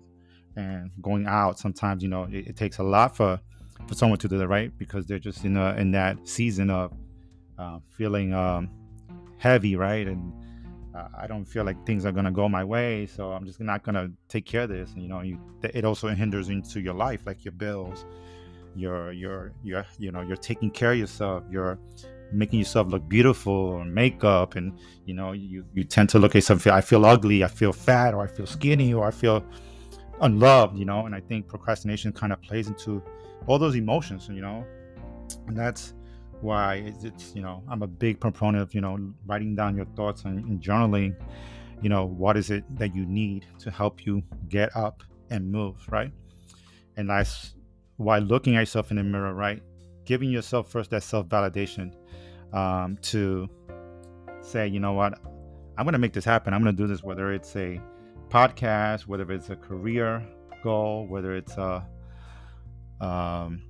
and 0.57 0.91
going 1.01 1.27
out, 1.29 1.59
sometimes 1.61 2.03
you 2.03 2.09
know 2.09 2.25
it, 2.25 2.49
it 2.49 2.57
takes 2.57 2.79
a 2.79 2.83
lot 2.83 3.17
for 3.17 3.41
for 3.87 3.95
someone 3.95 4.19
to 4.19 4.29
do 4.29 4.39
that, 4.39 4.49
right, 4.49 4.77
because 4.79 5.07
they're 5.07 5.19
just 5.19 5.45
in 5.45 5.57
a, 5.57 5.75
in 5.75 5.93
that 5.93 6.29
season 6.29 6.71
of 6.71 6.93
uh, 7.59 7.79
feeling 7.97 8.33
um, 8.35 8.71
heavy, 9.39 9.77
right, 9.77 10.09
and 10.09 10.33
Uh, 10.95 11.09
I 11.19 11.27
don't 11.27 11.45
feel 11.45 11.65
like 11.65 11.85
things 11.85 12.07
are 12.07 12.13
gonna 12.13 12.31
go 12.31 12.49
my 12.49 12.63
way, 12.63 13.07
so 13.07 13.33
I'm 13.33 13.45
just 13.45 13.61
not 13.61 13.83
gonna 13.83 14.11
take 14.29 14.47
care 14.47 14.63
of 14.63 14.69
this. 14.69 14.93
And, 14.93 15.03
you 15.03 15.09
know, 15.09 15.23
you 15.23 15.39
it 15.63 15.85
also 15.85 16.09
hinders 16.09 16.49
into 16.49 16.81
your 16.81 16.95
life, 16.95 17.23
like 17.27 17.45
your 17.45 17.53
bills, 17.53 18.05
your 18.77 19.13
your 19.13 19.53
your 19.63 19.85
you 19.99 20.13
know 20.13 20.21
you're 20.21 20.37
taking 20.37 20.71
care 20.71 20.93
of 20.93 20.99
yourself, 20.99 21.43
you're 21.51 21.79
making 22.33 22.59
yourself 22.59 22.89
look 22.89 23.09
beautiful 23.09 23.53
or 23.53 23.85
makeup, 23.85 24.57
and 24.57 24.79
you 25.05 25.15
know 25.15 25.33
you 25.33 25.65
you 25.75 25.85
tend 25.85 26.09
to 26.11 26.19
look 26.19 26.37
at 26.37 26.45
something. 26.45 26.73
I 26.73 26.81
feel 26.81 27.05
ugly, 27.05 27.45
I 27.45 27.49
feel 27.49 27.73
fat, 27.73 28.15
or 28.15 28.23
I 28.23 28.27
feel 28.27 28.47
skinny, 28.47 28.95
or 28.95 29.07
I 29.07 29.11
feel 29.11 29.45
unloved. 30.21 30.79
You 30.79 30.85
know, 30.85 31.07
and 31.07 31.15
I 31.15 31.21
think 31.21 31.49
procrastination 31.49 32.13
kind 32.13 32.33
of 32.33 32.41
plays 32.43 32.69
into 32.69 33.03
all 33.47 33.59
those 33.59 33.75
emotions. 33.75 34.29
You 34.29 34.43
know, 34.43 34.65
and 35.47 35.57
that's 35.57 35.95
why 36.45 36.77
it's, 36.77 37.05
it's, 37.05 37.35
you 37.35 37.43
know 37.43 37.63
i'm 37.69 37.83
a 37.83 37.87
big 37.87 38.21
proponent 38.21 38.63
of 38.63 38.75
you 38.75 38.81
know 38.81 38.99
writing 39.27 39.57
down 39.57 39.75
your 39.75 39.87
thoughts 39.97 40.25
and, 40.25 40.45
and, 40.45 40.61
journaling 40.61 41.15
you 41.83 41.89
know 41.89 42.05
what 42.05 42.37
is 42.37 42.51
it 42.51 42.65
that 42.77 42.95
you 42.95 43.05
need 43.07 43.47
to 43.59 43.71
help 43.71 44.07
you 44.07 44.23
get 44.49 44.75
up 44.77 45.03
and 45.31 45.51
move 45.51 45.77
right? 45.91 46.13
And 46.97 47.11
that's 47.11 47.55
why 47.97 48.19
looking 48.19 48.57
at 48.57 48.61
yourself 48.61 48.91
in 48.91 48.97
the 48.97 49.03
mirror 49.03 49.35
right 49.35 49.63
giving 50.05 50.31
yourself 50.31 50.71
first 50.71 50.91
that 50.91 51.03
self-validation 51.03 51.93
um, 52.53 52.97
to 53.03 53.49
say 54.41 54.67
you 54.69 54.81
know 54.81 54.93
what? 54.93 55.19
I'm 55.77 55.85
going 55.85 55.95
to 55.95 55.99
make 55.99 56.13
this 56.13 56.25
happen. 56.25 56.55
I'm 56.55 56.63
going 56.63 56.75
to 56.75 56.83
do 56.83 56.87
this 56.87 57.03
whether 57.03 57.33
it's 57.33 57.55
a 57.57 57.81
podcast 58.29 59.03
whether 59.03 59.31
it's 59.33 59.51
a 59.51 59.57
career 59.57 60.27
goal 60.63 61.07
whether 61.09 61.35
it's 61.35 61.57
a 61.57 61.87
um, 63.01 63.63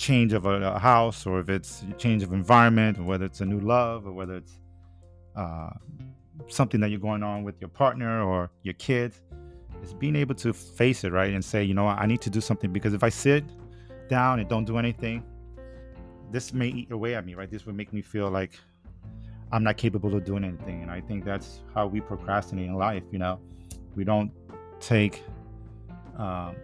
change 0.00 0.32
of 0.32 0.46
a, 0.46 0.72
a, 0.74 0.78
house 0.78 1.26
or 1.26 1.40
if 1.40 1.50
it's 1.50 1.84
change 1.98 2.22
of 2.22 2.32
environment 2.32 2.98
or 2.98 3.02
whether 3.02 3.26
it's 3.26 3.42
a 3.42 3.44
new 3.44 3.60
love 3.60 4.06
or 4.06 4.12
whether 4.12 4.34
it's 4.34 4.58
uh, 5.36 5.68
something 6.48 6.80
that 6.80 6.88
you're 6.88 6.98
going 6.98 7.22
on 7.22 7.44
with 7.44 7.60
your 7.60 7.68
partner 7.68 8.22
or 8.22 8.50
your 8.62 8.72
kids 8.74 9.20
is 9.82 9.92
being 9.92 10.16
able 10.16 10.34
to 10.34 10.54
face 10.54 11.04
it 11.04 11.12
right 11.12 11.34
and 11.34 11.44
say 11.44 11.62
you 11.62 11.74
know 11.74 11.86
i 11.86 12.06
need 12.06 12.22
to 12.22 12.30
do 12.30 12.40
something 12.40 12.72
because 12.72 12.94
if 12.94 13.04
i 13.04 13.10
sit 13.10 13.44
down 14.08 14.40
and 14.40 14.48
don't 14.48 14.64
do 14.64 14.78
anything 14.78 15.22
this 16.30 16.54
may 16.54 16.68
eat 16.68 16.90
away 16.92 17.14
at 17.14 17.26
me 17.26 17.34
right? 17.34 17.50
This 17.50 17.66
would 17.66 17.76
make 17.76 17.92
me 17.92 18.00
feel 18.00 18.30
like 18.30 18.52
i'm 19.52 19.62
not 19.62 19.76
capable 19.76 20.14
of 20.14 20.24
doing 20.24 20.44
anything 20.44 20.80
and 20.80 20.90
i 20.90 21.00
think 21.02 21.26
that's 21.26 21.60
how 21.74 21.86
we 21.86 22.00
procrastinate 22.00 22.68
in 22.68 22.74
life 22.74 23.02
you 23.12 23.18
know? 23.18 23.38
We 23.96 24.04
don't 24.04 24.32
take 24.80 25.22
um, 26.16 26.56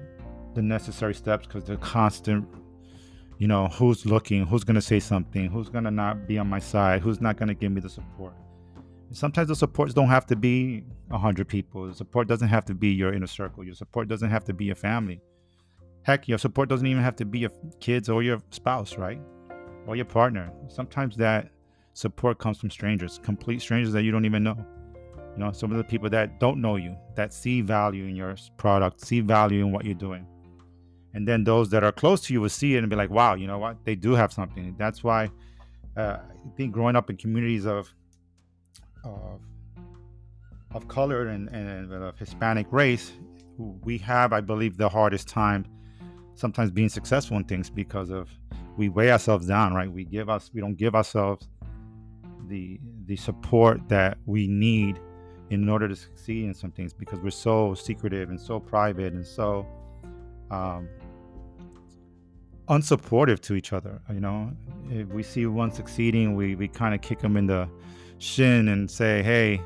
the 0.54 0.62
necessary 0.62 1.12
steps 1.12 1.46
because 1.46 1.64
the 1.64 1.76
constant 1.76 2.48
you 3.38 3.46
know, 3.46 3.68
who's 3.68 4.06
looking, 4.06 4.46
who's 4.46 4.64
going 4.64 4.76
to 4.76 4.80
say 4.80 4.98
something, 4.98 5.50
who's 5.50 5.68
going 5.68 5.84
to 5.84 5.90
not 5.90 6.26
be 6.26 6.38
on 6.38 6.48
my 6.48 6.58
side, 6.58 7.02
who's 7.02 7.20
not 7.20 7.36
going 7.36 7.48
to 7.48 7.54
give 7.54 7.70
me 7.70 7.80
the 7.80 7.88
support. 7.88 8.32
Sometimes 9.12 9.48
the 9.48 9.56
supports 9.56 9.94
don't 9.94 10.08
have 10.08 10.26
to 10.26 10.36
be 10.36 10.82
100 11.08 11.46
people. 11.46 11.86
The 11.86 11.94
support 11.94 12.28
doesn't 12.28 12.48
have 12.48 12.64
to 12.66 12.74
be 12.74 12.88
your 12.88 13.12
inner 13.12 13.26
circle. 13.26 13.62
Your 13.62 13.74
support 13.74 14.08
doesn't 14.08 14.30
have 14.30 14.44
to 14.44 14.54
be 14.54 14.64
your 14.64 14.74
family. 14.74 15.20
Heck, 16.02 16.28
your 16.28 16.38
support 16.38 16.68
doesn't 16.68 16.86
even 16.86 17.02
have 17.02 17.16
to 17.16 17.24
be 17.24 17.40
your 17.40 17.50
kids 17.78 18.08
or 18.08 18.22
your 18.22 18.40
spouse, 18.50 18.96
right? 18.96 19.20
Or 19.86 19.96
your 19.96 20.04
partner. 20.06 20.50
Sometimes 20.68 21.16
that 21.16 21.50
support 21.92 22.38
comes 22.38 22.58
from 22.58 22.70
strangers, 22.70 23.20
complete 23.22 23.60
strangers 23.60 23.92
that 23.92 24.02
you 24.02 24.10
don't 24.10 24.24
even 24.24 24.42
know. 24.42 24.56
You 25.34 25.44
know, 25.44 25.52
some 25.52 25.70
of 25.70 25.76
the 25.76 25.84
people 25.84 26.08
that 26.10 26.40
don't 26.40 26.60
know 26.60 26.76
you, 26.76 26.96
that 27.14 27.32
see 27.34 27.60
value 27.60 28.06
in 28.06 28.16
your 28.16 28.34
product, 28.56 29.04
see 29.04 29.20
value 29.20 29.64
in 29.64 29.72
what 29.72 29.84
you're 29.84 29.94
doing 29.94 30.26
and 31.16 31.26
then 31.26 31.42
those 31.44 31.70
that 31.70 31.82
are 31.82 31.92
close 31.92 32.20
to 32.20 32.32
you 32.32 32.40
will 32.40 32.48
see 32.48 32.76
it 32.76 32.78
and 32.78 32.90
be 32.90 32.96
like 32.96 33.10
wow 33.10 33.34
you 33.34 33.46
know 33.46 33.58
what? 33.58 33.84
They 33.84 33.96
do 33.96 34.12
have 34.12 34.32
something. 34.32 34.76
That's 34.78 35.02
why 35.02 35.30
uh, 35.96 36.18
i 36.20 36.56
think 36.56 36.72
growing 36.72 36.94
up 36.94 37.10
in 37.10 37.16
communities 37.16 37.66
of 37.66 37.92
of, 39.04 39.40
of 40.72 40.86
color 40.88 41.28
and, 41.28 41.48
and 41.48 41.92
of 41.92 42.18
hispanic 42.18 42.66
race 42.70 43.12
we 43.58 43.96
have 43.96 44.32
i 44.32 44.40
believe 44.40 44.76
the 44.76 44.88
hardest 44.88 45.26
time 45.28 45.64
sometimes 46.34 46.70
being 46.70 46.88
successful 46.88 47.36
in 47.36 47.44
things 47.44 47.70
because 47.70 48.10
of 48.10 48.28
we 48.76 48.88
weigh 48.88 49.10
ourselves 49.10 49.46
down 49.46 49.74
right? 49.74 49.90
We 49.90 50.04
give 50.04 50.28
us 50.28 50.50
we 50.52 50.60
don't 50.60 50.76
give 50.76 50.94
ourselves 50.94 51.48
the 52.48 52.78
the 53.06 53.16
support 53.16 53.88
that 53.88 54.18
we 54.26 54.46
need 54.46 55.00
in 55.50 55.68
order 55.68 55.88
to 55.88 55.96
succeed 55.96 56.44
in 56.44 56.54
some 56.54 56.72
things 56.72 56.92
because 56.92 57.20
we're 57.20 57.30
so 57.30 57.72
secretive 57.74 58.28
and 58.30 58.40
so 58.40 58.60
private 58.60 59.12
and 59.12 59.26
so 59.26 59.66
um, 60.50 60.88
unsupportive 62.68 63.40
to 63.40 63.54
each 63.54 63.72
other. 63.72 64.00
You 64.12 64.20
know, 64.20 64.52
if 64.90 65.08
we 65.08 65.22
see 65.22 65.46
one 65.46 65.70
succeeding, 65.70 66.34
we 66.34 66.54
we 66.54 66.68
kind 66.68 66.94
of 66.94 67.00
kick 67.00 67.20
them 67.20 67.36
in 67.36 67.46
the 67.46 67.68
shin 68.18 68.68
and 68.68 68.90
say, 68.90 69.22
"Hey, 69.22 69.60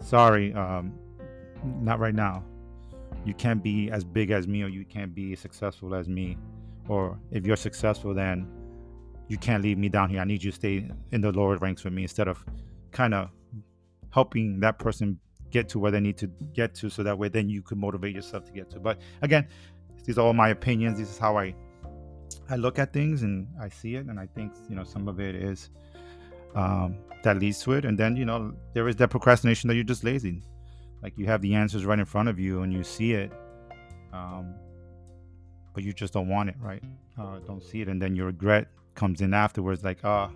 sorry, 0.00 0.52
um, 0.54 0.92
not 1.80 1.98
right 1.98 2.14
now. 2.14 2.44
You 3.24 3.34
can't 3.34 3.62
be 3.62 3.90
as 3.90 4.04
big 4.04 4.30
as 4.30 4.46
me, 4.46 4.62
or 4.62 4.68
you 4.68 4.84
can't 4.84 5.14
be 5.14 5.34
successful 5.34 5.94
as 5.94 6.08
me. 6.08 6.36
Or 6.88 7.18
if 7.30 7.46
you're 7.46 7.56
successful, 7.56 8.12
then 8.12 8.46
you 9.28 9.38
can't 9.38 9.62
leave 9.62 9.78
me 9.78 9.88
down 9.88 10.10
here. 10.10 10.20
I 10.20 10.24
need 10.24 10.42
you 10.42 10.50
to 10.50 10.56
stay 10.56 10.90
in 11.12 11.20
the 11.20 11.32
lower 11.32 11.56
ranks 11.56 11.84
with 11.84 11.94
me 11.94 12.02
instead 12.02 12.28
of 12.28 12.44
kind 12.92 13.14
of 13.14 13.30
helping 14.10 14.60
that 14.60 14.78
person 14.78 15.18
get 15.50 15.68
to 15.68 15.78
where 15.78 15.90
they 15.90 16.00
need 16.00 16.16
to 16.18 16.26
get 16.52 16.74
to 16.74 16.90
so 16.90 17.02
that 17.02 17.16
way 17.16 17.28
then 17.28 17.48
you 17.48 17.62
could 17.62 17.78
motivate 17.78 18.14
yourself 18.14 18.44
to 18.44 18.52
get 18.52 18.68
to 18.68 18.80
but 18.80 18.98
again 19.22 19.46
these 20.04 20.18
are 20.18 20.26
all 20.26 20.32
my 20.32 20.48
opinions 20.48 20.98
this 20.98 21.08
is 21.08 21.18
how 21.18 21.36
i 21.38 21.54
I 22.48 22.56
look 22.56 22.78
at 22.78 22.92
things 22.92 23.22
and 23.22 23.48
I 23.60 23.68
see 23.68 23.96
it, 23.96 24.06
and 24.06 24.18
I 24.18 24.26
think 24.26 24.52
you 24.68 24.76
know 24.76 24.84
some 24.84 25.08
of 25.08 25.20
it 25.20 25.34
is 25.34 25.70
um, 26.54 26.96
that 27.22 27.38
leads 27.38 27.62
to 27.62 27.72
it, 27.72 27.84
and 27.84 27.98
then 27.98 28.16
you 28.16 28.24
know 28.24 28.54
there 28.72 28.88
is 28.88 28.96
that 28.96 29.10
procrastination 29.10 29.68
that 29.68 29.74
you're 29.74 29.84
just 29.84 30.04
lazy, 30.04 30.42
like 31.02 31.16
you 31.16 31.26
have 31.26 31.42
the 31.42 31.54
answers 31.54 31.84
right 31.84 31.98
in 31.98 32.04
front 32.04 32.28
of 32.28 32.38
you 32.38 32.62
and 32.62 32.72
you 32.72 32.84
see 32.84 33.12
it, 33.12 33.32
um, 34.12 34.54
but 35.74 35.82
you 35.82 35.92
just 35.92 36.12
don't 36.12 36.28
want 36.28 36.48
it, 36.48 36.56
right? 36.60 36.82
Uh, 37.18 37.38
don't 37.46 37.62
see 37.62 37.80
it, 37.80 37.88
and 37.88 38.00
then 38.00 38.14
your 38.14 38.26
regret 38.26 38.68
comes 38.94 39.20
in 39.20 39.34
afterwards, 39.34 39.84
like, 39.84 40.04
oh, 40.04 40.30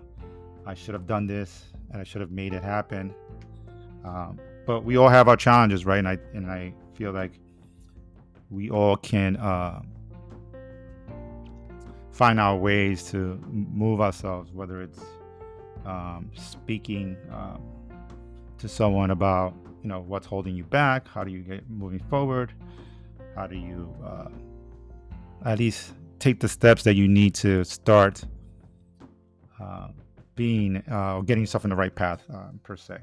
I 0.65 0.73
should 0.73 0.93
have 0.93 1.07
done 1.07 1.25
this 1.25 1.65
and 1.91 2.01
I 2.01 2.03
should 2.03 2.21
have 2.21 2.31
made 2.31 2.53
it 2.53 2.63
happen. 2.63 3.13
Um, 4.03 4.39
but 4.65 4.83
we 4.83 4.97
all 4.97 5.09
have 5.09 5.27
our 5.27 5.37
challenges, 5.37 5.85
right? 5.85 5.97
And 5.97 6.07
I 6.07 6.17
and 6.33 6.49
I 6.49 6.73
feel 6.93 7.11
like 7.11 7.39
we 8.49 8.69
all 8.69 8.95
can. 8.95 9.37
Uh, 9.37 9.81
find 12.11 12.39
our 12.39 12.57
ways 12.57 13.03
to 13.11 13.39
move 13.49 14.01
ourselves, 14.01 14.51
whether 14.51 14.81
it's 14.81 14.99
um, 15.85 16.29
speaking 16.35 17.17
um, 17.31 17.61
to 18.57 18.67
someone 18.67 19.11
about 19.11 19.53
you 19.81 19.89
know 19.89 20.01
what's 20.01 20.25
holding 20.25 20.55
you 20.55 20.63
back, 20.63 21.07
how 21.07 21.23
do 21.23 21.31
you 21.31 21.39
get 21.39 21.69
moving 21.69 21.99
forward, 22.09 22.53
how 23.35 23.47
do 23.47 23.55
you 23.55 23.93
uh, 24.05 24.29
at 25.45 25.59
least 25.59 25.93
take 26.19 26.39
the 26.39 26.49
steps 26.49 26.83
that 26.83 26.95
you 26.95 27.07
need 27.07 27.33
to 27.33 27.63
start 27.63 28.23
uh, 29.61 29.87
being 30.35 30.83
uh, 30.91 31.15
or 31.15 31.23
getting 31.23 31.43
yourself 31.43 31.63
in 31.63 31.69
the 31.69 31.75
right 31.75 31.95
path 31.95 32.21
uh, 32.33 32.49
per 32.63 32.75
se. 32.75 32.97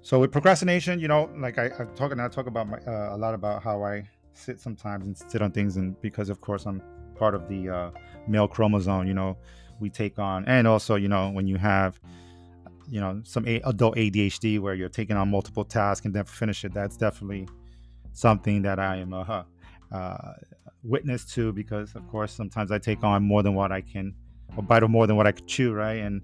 So 0.00 0.20
with 0.20 0.32
procrastination, 0.32 1.00
you 1.00 1.08
know, 1.08 1.30
like 1.36 1.58
I, 1.58 1.66
I 1.66 1.84
talk 1.94 2.12
and 2.12 2.22
I 2.22 2.28
talk 2.28 2.46
about 2.46 2.66
my, 2.66 2.78
uh, 2.78 3.14
a 3.14 3.18
lot 3.18 3.34
about 3.34 3.62
how 3.62 3.82
I 3.84 4.08
sit 4.32 4.58
sometimes 4.58 5.04
and 5.04 5.16
sit 5.30 5.42
on 5.42 5.50
things, 5.50 5.76
and 5.76 6.00
because 6.00 6.30
of 6.30 6.40
course 6.40 6.64
I'm 6.64 6.80
part 7.18 7.34
of 7.34 7.48
the 7.48 7.68
uh, 7.68 7.90
male 8.26 8.48
chromosome, 8.48 9.06
you 9.06 9.14
know, 9.14 9.36
we 9.80 9.90
take 9.90 10.18
on, 10.18 10.44
and 10.46 10.66
also, 10.66 10.96
you 10.96 11.08
know, 11.08 11.30
when 11.30 11.46
you 11.46 11.56
have 11.56 12.00
you 12.90 13.00
know 13.00 13.20
some 13.24 13.44
adult 13.46 13.96
ADHD 13.96 14.58
where 14.58 14.74
you're 14.74 14.88
taking 14.88 15.16
on 15.16 15.30
multiple 15.30 15.64
tasks 15.64 16.06
and 16.06 16.14
then 16.14 16.24
finish 16.24 16.64
it. 16.64 16.72
That's 16.72 16.96
definitely 16.96 17.48
something 18.12 18.62
that 18.62 18.78
I 18.78 18.96
am 18.96 19.12
a 19.12 19.46
uh, 19.92 20.32
witness 20.82 21.24
to 21.34 21.52
because, 21.52 21.94
of 21.94 22.06
course, 22.08 22.32
sometimes 22.32 22.70
I 22.70 22.78
take 22.78 23.04
on 23.04 23.22
more 23.22 23.42
than 23.42 23.54
what 23.54 23.72
I 23.72 23.80
can, 23.80 24.14
or 24.56 24.62
bite 24.62 24.82
of 24.82 24.90
more 24.90 25.06
than 25.06 25.16
what 25.16 25.26
I 25.26 25.32
could 25.32 25.46
chew, 25.46 25.72
right? 25.72 25.98
And 25.98 26.22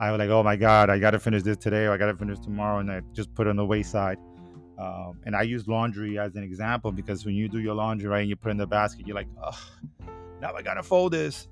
I 0.00 0.10
was 0.10 0.18
like, 0.18 0.30
oh 0.30 0.42
my 0.42 0.56
God, 0.56 0.90
I 0.90 0.98
got 0.98 1.12
to 1.12 1.18
finish 1.18 1.42
this 1.42 1.56
today, 1.56 1.84
or 1.84 1.92
I 1.92 1.96
got 1.96 2.06
to 2.06 2.16
finish 2.16 2.38
tomorrow, 2.38 2.78
and 2.78 2.90
I 2.90 3.02
just 3.12 3.32
put 3.34 3.46
it 3.46 3.50
on 3.50 3.56
the 3.56 3.66
wayside. 3.66 4.18
Um, 4.78 5.20
and 5.24 5.36
I 5.36 5.42
use 5.42 5.68
laundry 5.68 6.18
as 6.18 6.34
an 6.34 6.42
example 6.42 6.92
because 6.92 7.24
when 7.24 7.34
you 7.34 7.48
do 7.48 7.60
your 7.60 7.74
laundry, 7.74 8.08
right, 8.08 8.20
and 8.20 8.28
you 8.28 8.36
put 8.36 8.50
in 8.50 8.56
the 8.56 8.66
basket, 8.66 9.06
you're 9.06 9.16
like, 9.16 9.28
oh, 9.42 9.58
now 10.40 10.54
I 10.54 10.62
gotta 10.62 10.82
fold 10.82 11.12
this, 11.12 11.48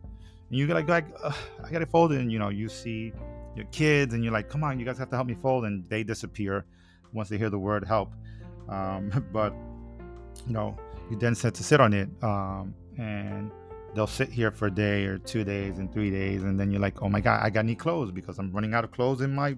and 0.49 0.59
you're 0.59 0.69
like, 0.69 0.89
like 0.89 1.07
I 1.23 1.71
gotta 1.71 1.87
fold 1.87 2.13
it, 2.13 2.21
and 2.21 2.33
you 2.33 2.39
know, 2.39 2.49
you 2.49 2.69
see 2.69 3.13
your 3.55 3.67
kids, 3.67 4.15
and 4.15 4.25
you're 4.25 4.33
like, 4.33 4.49
come 4.49 4.65
on, 4.65 4.79
you 4.79 4.87
guys 4.87 4.99
have 4.99 5.11
to 5.11 5.17
help 5.17 5.29
me 5.29 5.35
fold, 5.35 5.65
and 5.65 5.89
they 5.89 6.03
disappear 6.03 6.65
once 7.13 7.29
they 7.29 7.39
hear 7.39 7.51
the 7.51 7.59
word 7.59 7.85
help. 7.87 8.13
Um, 8.69 9.27
but 9.33 9.55
you 10.47 10.53
know, 10.53 10.77
you 11.11 11.17
then 11.19 11.35
set 11.35 11.55
to 11.55 11.65
sit 11.65 11.81
on 11.81 11.93
it, 11.93 12.09
um, 12.23 12.75
and 12.99 13.51
they'll 13.95 14.07
sit 14.07 14.31
here 14.31 14.51
for 14.51 14.67
a 14.67 14.71
day 14.71 15.05
or 15.05 15.19
two 15.19 15.45
days 15.45 15.79
and 15.79 15.93
three 15.93 16.11
days, 16.11 16.43
and 16.43 16.59
then 16.59 16.71
you're 16.71 16.81
like, 16.81 17.03
oh 17.03 17.09
my 17.09 17.21
god, 17.21 17.41
I 17.43 17.51
got 17.51 17.65
need 17.65 17.79
clothes 17.79 18.11
because 18.13 18.39
I'm 18.39 18.51
running 18.51 18.73
out 18.73 18.85
of 18.85 18.93
clothes 18.93 19.21
in 19.21 19.35
my 19.35 19.57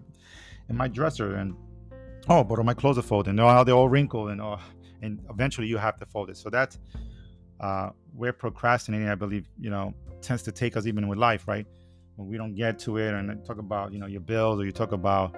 in 0.68 0.76
my 0.76 0.88
dresser, 0.88 1.36
and 1.36 1.54
oh, 2.28 2.44
but 2.44 2.62
my 2.64 2.74
clothes 2.74 2.98
are 2.98 3.02
folded, 3.02 3.38
oh, 3.38 3.64
they're 3.64 3.74
all 3.74 3.88
wrinkled, 3.88 4.30
and 4.30 4.40
oh, 4.40 4.58
and 5.02 5.20
eventually 5.30 5.66
you 5.66 5.76
have 5.76 5.98
to 5.98 6.06
fold 6.06 6.30
it. 6.30 6.36
So 6.36 6.50
that's 6.50 6.78
uh, 7.60 7.90
where 8.14 8.32
procrastinating, 8.32 9.08
I 9.08 9.14
believe, 9.14 9.46
you 9.58 9.70
know, 9.70 9.94
tends 10.20 10.42
to 10.44 10.52
take 10.52 10.76
us 10.76 10.86
even 10.86 11.08
with 11.08 11.18
life, 11.18 11.48
right? 11.48 11.66
When 12.16 12.28
we 12.28 12.36
don't 12.36 12.54
get 12.54 12.78
to 12.80 12.98
it, 12.98 13.14
and 13.14 13.44
talk 13.44 13.58
about 13.58 13.92
you 13.92 13.98
know 13.98 14.06
your 14.06 14.20
bills, 14.20 14.60
or 14.60 14.64
you 14.64 14.72
talk 14.72 14.92
about 14.92 15.36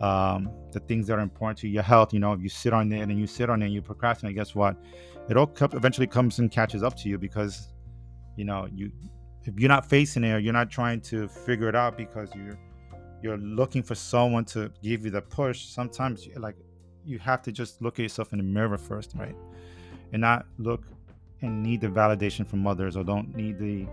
um, 0.00 0.50
the 0.72 0.80
things 0.80 1.06
that 1.06 1.18
are 1.18 1.22
important 1.22 1.58
to 1.58 1.68
your 1.68 1.82
health. 1.82 2.12
You 2.12 2.20
know, 2.20 2.32
if 2.32 2.40
you 2.42 2.48
sit 2.48 2.72
on 2.72 2.92
it 2.92 3.00
and 3.00 3.18
you 3.18 3.26
sit 3.26 3.48
on 3.48 3.62
it 3.62 3.66
and 3.66 3.74
you 3.74 3.82
procrastinate, 3.82 4.34
guess 4.34 4.54
what? 4.54 4.76
It 5.28 5.36
all 5.36 5.50
eventually 5.72 6.06
comes 6.06 6.38
and 6.38 6.50
catches 6.50 6.82
up 6.82 6.96
to 6.98 7.08
you 7.08 7.18
because, 7.18 7.68
you 8.36 8.44
know, 8.44 8.68
you 8.72 8.92
if 9.44 9.58
you're 9.58 9.68
not 9.68 9.88
facing 9.88 10.24
it, 10.24 10.32
or 10.32 10.38
you're 10.38 10.52
not 10.52 10.70
trying 10.70 11.00
to 11.02 11.28
figure 11.28 11.68
it 11.68 11.76
out 11.76 11.96
because 11.96 12.28
you're 12.34 12.58
you're 13.22 13.38
looking 13.38 13.82
for 13.82 13.94
someone 13.94 14.44
to 14.46 14.70
give 14.82 15.04
you 15.04 15.10
the 15.10 15.22
push. 15.22 15.66
Sometimes, 15.66 16.28
like, 16.36 16.56
you 17.04 17.18
have 17.18 17.42
to 17.42 17.52
just 17.52 17.80
look 17.80 17.98
at 17.98 18.02
yourself 18.02 18.32
in 18.32 18.38
the 18.38 18.44
mirror 18.44 18.78
first, 18.78 19.12
right? 19.16 19.36
And 20.12 20.22
not 20.22 20.46
look 20.58 20.84
and 21.42 21.62
need 21.62 21.80
the 21.80 21.88
validation 21.88 22.46
from 22.46 22.66
others 22.66 22.96
or 22.96 23.04
don't 23.04 23.34
need 23.34 23.58
the 23.58 23.86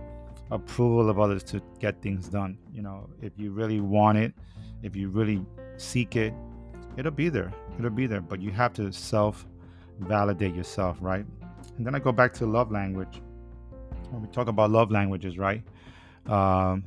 approval 0.50 1.08
of 1.08 1.18
others 1.18 1.42
to 1.44 1.62
get 1.78 2.00
things 2.02 2.28
done. 2.28 2.58
You 2.72 2.82
know, 2.82 3.08
if 3.22 3.32
you 3.36 3.50
really 3.50 3.80
want 3.80 4.18
it, 4.18 4.34
if 4.82 4.94
you 4.94 5.08
really 5.08 5.44
seek 5.76 6.16
it, 6.16 6.34
it'll 6.96 7.12
be 7.12 7.28
there. 7.28 7.52
It'll 7.78 7.90
be 7.90 8.06
there. 8.06 8.20
But 8.20 8.40
you 8.40 8.50
have 8.50 8.72
to 8.74 8.92
self 8.92 9.46
validate 10.00 10.54
yourself, 10.54 10.98
right? 11.00 11.24
And 11.76 11.86
then 11.86 11.94
I 11.94 11.98
go 11.98 12.12
back 12.12 12.32
to 12.34 12.46
love 12.46 12.70
language. 12.70 13.22
When 14.10 14.22
we 14.22 14.28
talk 14.28 14.48
about 14.48 14.70
love 14.70 14.90
languages, 14.90 15.38
right? 15.38 15.62
Um, 16.26 16.84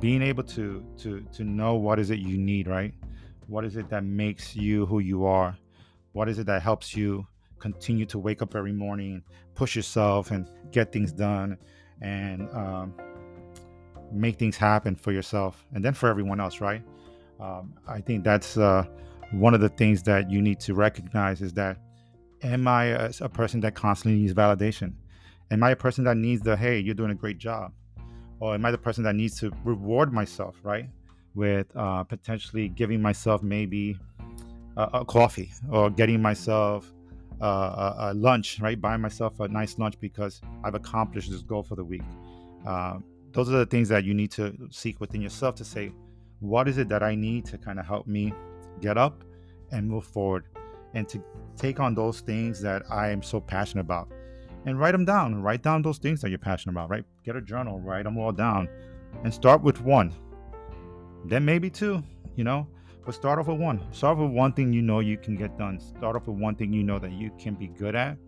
being 0.00 0.22
able 0.22 0.42
to 0.42 0.84
to 0.98 1.20
to 1.32 1.44
know 1.44 1.74
what 1.74 1.98
is 1.98 2.10
it 2.10 2.18
you 2.18 2.38
need, 2.38 2.68
right? 2.68 2.94
What 3.46 3.64
is 3.64 3.76
it 3.76 3.88
that 3.90 4.04
makes 4.04 4.56
you 4.56 4.86
who 4.86 4.98
you 4.98 5.24
are? 5.24 5.56
What 6.12 6.28
is 6.28 6.38
it 6.38 6.46
that 6.46 6.62
helps 6.62 6.96
you 6.96 7.26
continue 7.58 8.06
to 8.06 8.18
wake 8.18 8.42
up 8.42 8.54
every 8.54 8.72
morning, 8.72 9.22
push 9.54 9.76
yourself, 9.76 10.30
and 10.30 10.48
get 10.70 10.92
things 10.92 11.12
done, 11.12 11.56
and 12.00 12.48
um, 12.50 12.94
make 14.12 14.38
things 14.38 14.56
happen 14.56 14.96
for 14.96 15.12
yourself, 15.12 15.64
and 15.74 15.84
then 15.84 15.94
for 15.94 16.08
everyone 16.08 16.40
else, 16.40 16.60
right? 16.60 16.82
Um, 17.40 17.74
I 17.86 18.00
think 18.00 18.24
that's 18.24 18.56
uh, 18.56 18.84
one 19.32 19.54
of 19.54 19.60
the 19.60 19.68
things 19.68 20.02
that 20.04 20.30
you 20.30 20.40
need 20.40 20.60
to 20.60 20.74
recognize 20.74 21.42
is 21.42 21.52
that 21.54 21.78
am 22.42 22.68
I 22.68 22.84
a, 22.86 23.10
a, 23.20 23.28
person 23.28 23.60
that 23.60 23.74
constantly 23.74 24.20
needs 24.20 24.34
validation? 24.34 24.94
Am 25.50 25.62
I 25.62 25.70
a 25.70 25.76
person 25.76 26.04
that 26.04 26.16
needs 26.16 26.42
the 26.42 26.56
hey, 26.56 26.78
you're 26.78 26.94
doing 26.94 27.10
a 27.10 27.14
great 27.14 27.38
job? 27.38 27.72
Or 28.40 28.54
am 28.54 28.64
I 28.64 28.70
the 28.70 28.78
person 28.78 29.04
that 29.04 29.14
needs 29.14 29.38
to 29.40 29.52
reward 29.64 30.12
myself, 30.12 30.56
right? 30.62 30.88
With 31.34 31.66
uh, 31.74 32.04
potentially 32.04 32.68
giving 32.68 33.00
myself 33.00 33.42
maybe 33.42 33.98
a, 34.76 34.82
a 34.94 35.04
coffee 35.04 35.52
or 35.70 35.90
getting 35.90 36.20
myself 36.20 36.92
a, 37.40 37.94
a, 37.98 38.14
lunch, 38.14 38.60
right? 38.60 38.80
Buying 38.80 39.00
myself 39.00 39.40
a 39.40 39.48
nice 39.48 39.78
lunch 39.78 39.98
because 40.00 40.40
I've 40.64 40.74
accomplished 40.74 41.30
this 41.30 41.42
goal 41.42 41.62
for 41.62 41.76
the 41.76 41.84
week. 41.84 42.02
Uh, 42.66 42.98
those 43.32 43.48
are 43.48 43.58
the 43.58 43.66
things 43.66 43.88
that 43.90 44.04
you 44.04 44.14
need 44.14 44.30
to 44.32 44.56
seek 44.70 45.00
within 45.00 45.20
yourself 45.20 45.54
to 45.56 45.64
say, 45.64 45.92
what 46.40 46.68
is 46.68 46.78
it 46.78 46.88
that 46.88 47.02
I 47.02 47.14
need 47.14 47.44
to 47.46 47.58
kind 47.58 47.78
of 47.78 47.86
help 47.86 48.06
me 48.06 48.32
get 48.80 48.98
up 48.98 49.24
and 49.72 49.88
move 49.88 50.04
forward 50.04 50.44
and 50.94 51.08
to 51.08 51.22
take 51.56 51.80
on 51.80 51.94
those 51.94 52.20
things 52.20 52.60
that 52.62 52.82
I 52.90 53.10
am 53.10 53.22
so 53.22 53.40
passionate 53.40 53.82
about 53.82 54.08
and 54.66 54.78
write 54.78 54.92
them 54.92 55.04
down. 55.04 55.42
Write 55.42 55.62
down 55.62 55.82
those 55.82 55.98
things 55.98 56.20
that 56.20 56.28
you're 56.28 56.38
passionate 56.38 56.72
about, 56.72 56.90
right? 56.90 57.04
Get 57.24 57.36
a 57.36 57.40
journal, 57.40 57.80
write 57.80 58.04
them 58.04 58.18
all 58.18 58.32
down 58.32 58.68
and 59.24 59.32
start 59.32 59.62
with 59.62 59.80
one. 59.80 60.14
Then 61.24 61.44
maybe 61.44 61.70
two, 61.70 62.02
you 62.34 62.44
know, 62.44 62.66
but 63.04 63.14
start 63.14 63.38
off 63.38 63.46
with 63.46 63.58
one. 63.58 63.80
Start 63.92 64.18
off 64.18 64.24
with 64.24 64.32
one 64.32 64.52
thing 64.52 64.72
you 64.72 64.82
know 64.82 65.00
you 65.00 65.16
can 65.16 65.36
get 65.36 65.56
done. 65.56 65.80
Start 65.80 66.16
off 66.16 66.26
with 66.26 66.36
one 66.36 66.56
thing 66.56 66.72
you 66.72 66.82
know 66.82 66.98
that 66.98 67.12
you 67.12 67.30
can 67.38 67.54
be 67.54 67.68
good 67.68 67.94
at 67.94 68.18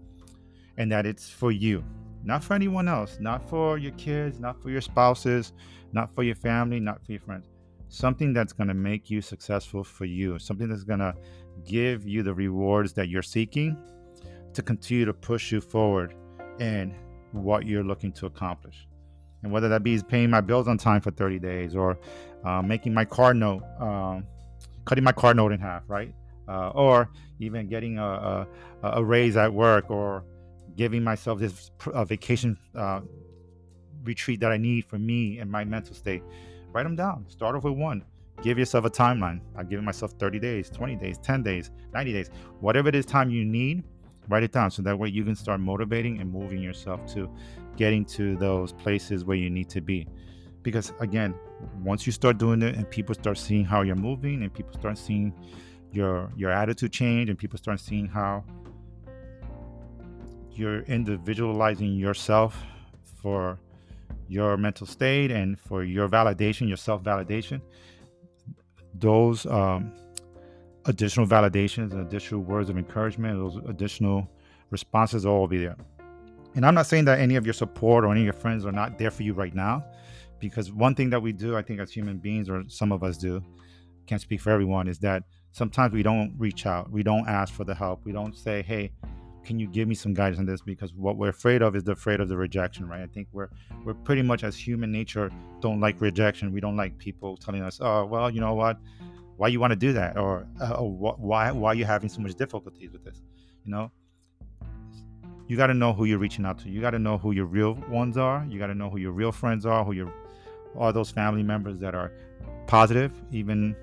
and 0.78 0.90
that 0.90 1.04
it's 1.04 1.28
for 1.28 1.52
you, 1.52 1.84
not 2.24 2.42
for 2.42 2.54
anyone 2.54 2.88
else, 2.88 3.18
not 3.20 3.46
for 3.48 3.76
your 3.76 3.92
kids, 3.92 4.40
not 4.40 4.62
for 4.62 4.70
your 4.70 4.80
spouses, 4.80 5.52
not 5.92 6.14
for 6.14 6.22
your 6.22 6.36
family, 6.36 6.80
not 6.80 7.04
for 7.04 7.12
your 7.12 7.20
friends 7.20 7.48
something 7.88 8.34
that's 8.34 8.52
to 8.52 8.74
make 8.74 9.08
you 9.08 9.20
successful 9.22 9.82
for 9.82 10.04
you, 10.04 10.38
something 10.38 10.68
that's 10.68 10.84
to 10.84 11.14
give 11.66 12.06
you 12.06 12.22
the 12.22 12.34
rewards 12.34 12.92
that 12.92 13.08
you're 13.08 13.22
seeking 13.22 13.76
to 14.52 14.62
continue 14.62 15.04
to 15.04 15.12
push 15.12 15.52
you 15.52 15.60
forward 15.60 16.14
in 16.60 16.94
what 17.32 17.66
you're 17.66 17.84
looking 17.84 18.12
to 18.12 18.26
accomplish. 18.26 18.86
And 19.42 19.52
whether 19.52 19.68
that 19.68 19.82
be 19.82 20.00
paying 20.02 20.30
my 20.30 20.40
bills 20.40 20.66
on 20.68 20.78
time 20.78 21.00
for 21.00 21.10
30 21.10 21.38
days 21.38 21.76
or 21.76 21.98
uh, 22.44 22.62
making 22.62 22.92
my 22.92 23.04
car 23.04 23.34
note, 23.34 23.62
um, 23.80 24.26
cutting 24.84 25.04
my 25.04 25.12
car 25.12 25.34
note 25.34 25.52
in 25.52 25.60
half, 25.60 25.82
right? 25.86 26.12
Uh, 26.48 26.70
or 26.70 27.10
even 27.38 27.68
getting 27.68 27.98
a, 27.98 28.46
a, 28.82 28.90
a, 28.90 29.04
raise 29.04 29.36
at 29.36 29.52
work 29.52 29.90
or 29.90 30.24
giving 30.76 31.04
myself 31.04 31.38
this 31.38 31.70
vacation 32.06 32.56
uh, 32.74 33.00
retreat 34.02 34.40
that 34.40 34.50
I 34.50 34.56
need 34.56 34.86
for 34.86 34.98
me 34.98 35.38
and 35.38 35.50
my 35.50 35.64
mental 35.64 35.94
state 35.94 36.22
write 36.72 36.84
them 36.84 36.96
down. 36.96 37.26
Start 37.28 37.54
off 37.54 37.64
with 37.64 37.74
one. 37.74 38.02
Give 38.42 38.58
yourself 38.58 38.84
a 38.84 38.90
timeline. 38.90 39.40
I 39.56 39.64
give 39.64 39.82
myself 39.82 40.12
30 40.12 40.38
days, 40.38 40.70
20 40.70 40.96
days, 40.96 41.18
10 41.18 41.42
days, 41.42 41.70
90 41.92 42.12
days, 42.12 42.30
whatever 42.60 42.88
it 42.88 42.94
is 42.94 43.04
time 43.04 43.30
you 43.30 43.44
need, 43.44 43.82
write 44.28 44.42
it 44.42 44.52
down 44.52 44.70
so 44.70 44.82
that 44.82 44.98
way 44.98 45.08
you 45.08 45.24
can 45.24 45.34
start 45.34 45.60
motivating 45.60 46.20
and 46.20 46.32
moving 46.32 46.62
yourself 46.62 47.04
to 47.14 47.30
getting 47.76 48.04
to 48.04 48.36
those 48.36 48.72
places 48.72 49.24
where 49.24 49.36
you 49.36 49.50
need 49.50 49.68
to 49.70 49.80
be. 49.80 50.06
Because 50.62 50.92
again, 51.00 51.34
once 51.82 52.06
you 52.06 52.12
start 52.12 52.38
doing 52.38 52.62
it 52.62 52.76
and 52.76 52.88
people 52.90 53.14
start 53.14 53.38
seeing 53.38 53.64
how 53.64 53.82
you're 53.82 53.96
moving 53.96 54.42
and 54.42 54.52
people 54.52 54.72
start 54.78 54.98
seeing 54.98 55.32
your 55.92 56.30
your 56.36 56.50
attitude 56.50 56.92
change 56.92 57.30
and 57.30 57.38
people 57.38 57.58
start 57.58 57.80
seeing 57.80 58.06
how 58.06 58.44
you're 60.52 60.80
individualizing 60.82 61.94
yourself 61.94 62.60
for 63.22 63.58
your 64.28 64.56
mental 64.56 64.86
state 64.86 65.30
and 65.30 65.58
for 65.58 65.84
your 65.84 66.08
validation, 66.08 66.68
your 66.68 66.76
self 66.76 67.02
validation, 67.02 67.60
those 68.94 69.46
um, 69.46 69.92
additional 70.86 71.26
validations 71.26 71.92
and 71.92 72.00
additional 72.00 72.40
words 72.40 72.70
of 72.70 72.78
encouragement, 72.78 73.38
those 73.38 73.56
additional 73.68 74.28
responses 74.70 75.26
will 75.26 75.32
all 75.32 75.48
be 75.48 75.58
there. 75.58 75.76
And 76.54 76.64
I'm 76.64 76.74
not 76.74 76.86
saying 76.86 77.04
that 77.06 77.20
any 77.20 77.36
of 77.36 77.46
your 77.46 77.52
support 77.52 78.04
or 78.04 78.10
any 78.10 78.20
of 78.20 78.24
your 78.24 78.32
friends 78.32 78.64
are 78.64 78.72
not 78.72 78.98
there 78.98 79.10
for 79.10 79.22
you 79.22 79.32
right 79.34 79.54
now, 79.54 79.84
because 80.40 80.72
one 80.72 80.94
thing 80.94 81.10
that 81.10 81.20
we 81.20 81.32
do, 81.32 81.56
I 81.56 81.62
think, 81.62 81.80
as 81.80 81.90
human 81.90 82.18
beings, 82.18 82.48
or 82.48 82.64
some 82.68 82.90
of 82.90 83.02
us 83.02 83.18
do, 83.18 83.42
can't 84.06 84.20
speak 84.20 84.40
for 84.40 84.50
everyone, 84.50 84.88
is 84.88 84.98
that 85.00 85.24
sometimes 85.52 85.92
we 85.92 86.02
don't 86.02 86.34
reach 86.38 86.66
out, 86.66 86.90
we 86.90 87.02
don't 87.02 87.28
ask 87.28 87.52
for 87.52 87.64
the 87.64 87.74
help, 87.74 88.04
we 88.04 88.12
don't 88.12 88.36
say, 88.36 88.62
hey, 88.62 88.92
can 89.44 89.58
you 89.58 89.66
give 89.66 89.88
me 89.88 89.94
some 89.94 90.12
guidance 90.12 90.38
on 90.38 90.46
this? 90.46 90.60
Because 90.60 90.92
what 90.94 91.16
we're 91.16 91.30
afraid 91.30 91.62
of 91.62 91.74
is 91.74 91.82
the 91.82 91.92
afraid 91.92 92.20
of 92.20 92.28
the 92.28 92.36
rejection 92.36 92.86
right? 92.86 93.00
I 93.00 93.06
think 93.06 93.28
we're 93.32 93.48
we're 93.82 93.94
pretty 93.94 94.20
much 94.20 94.44
as 94.44 94.54
human 94.54 94.92
nature 94.92 95.30
don't 95.60 95.80
like 95.80 96.00
rejection. 96.02 96.52
We 96.52 96.60
don't 96.60 96.76
like 96.76 96.98
people 96.98 97.36
telling 97.38 97.62
us 97.62 97.78
oh 97.80 98.04
well 98.04 98.30
you 98.30 98.40
know 98.40 98.54
what 98.54 98.78
why 99.38 99.46
you 99.46 99.60
want 99.60 99.70
to 99.70 99.76
do 99.76 99.92
that? 99.92 100.18
Or 100.18 100.46
uh, 100.60 100.74
oh, 100.78 101.16
why 101.18 101.52
why 101.52 101.72
you 101.72 101.84
having 101.84 102.08
so 102.08 102.20
much 102.20 102.34
difficulties 102.34 102.92
with 102.92 103.04
this? 103.04 103.22
You 103.64 103.70
know? 103.70 103.90
You 105.46 105.56
got 105.56 105.68
to 105.68 105.74
know 105.74 105.94
who 105.94 106.04
you're 106.04 106.18
reaching 106.18 106.44
out 106.44 106.58
to. 106.58 106.68
You 106.68 106.80
got 106.80 106.90
to 106.90 106.98
know 106.98 107.16
who 107.16 107.30
your 107.32 107.46
real 107.46 107.74
ones 107.88 108.18
are. 108.18 108.44
You 108.50 108.58
got 108.58 108.66
to 108.66 108.74
know 108.74 108.90
who 108.90 108.98
your 108.98 109.12
real 109.12 109.32
friends 109.32 109.64
are 109.64 109.84
who 109.84 109.92
your 109.92 110.12
are 110.76 110.92
those 110.92 111.10
family 111.10 111.42
members 111.42 111.78
that 111.78 111.94
are 111.94 112.12
positive 112.66 113.12
even 113.32 113.74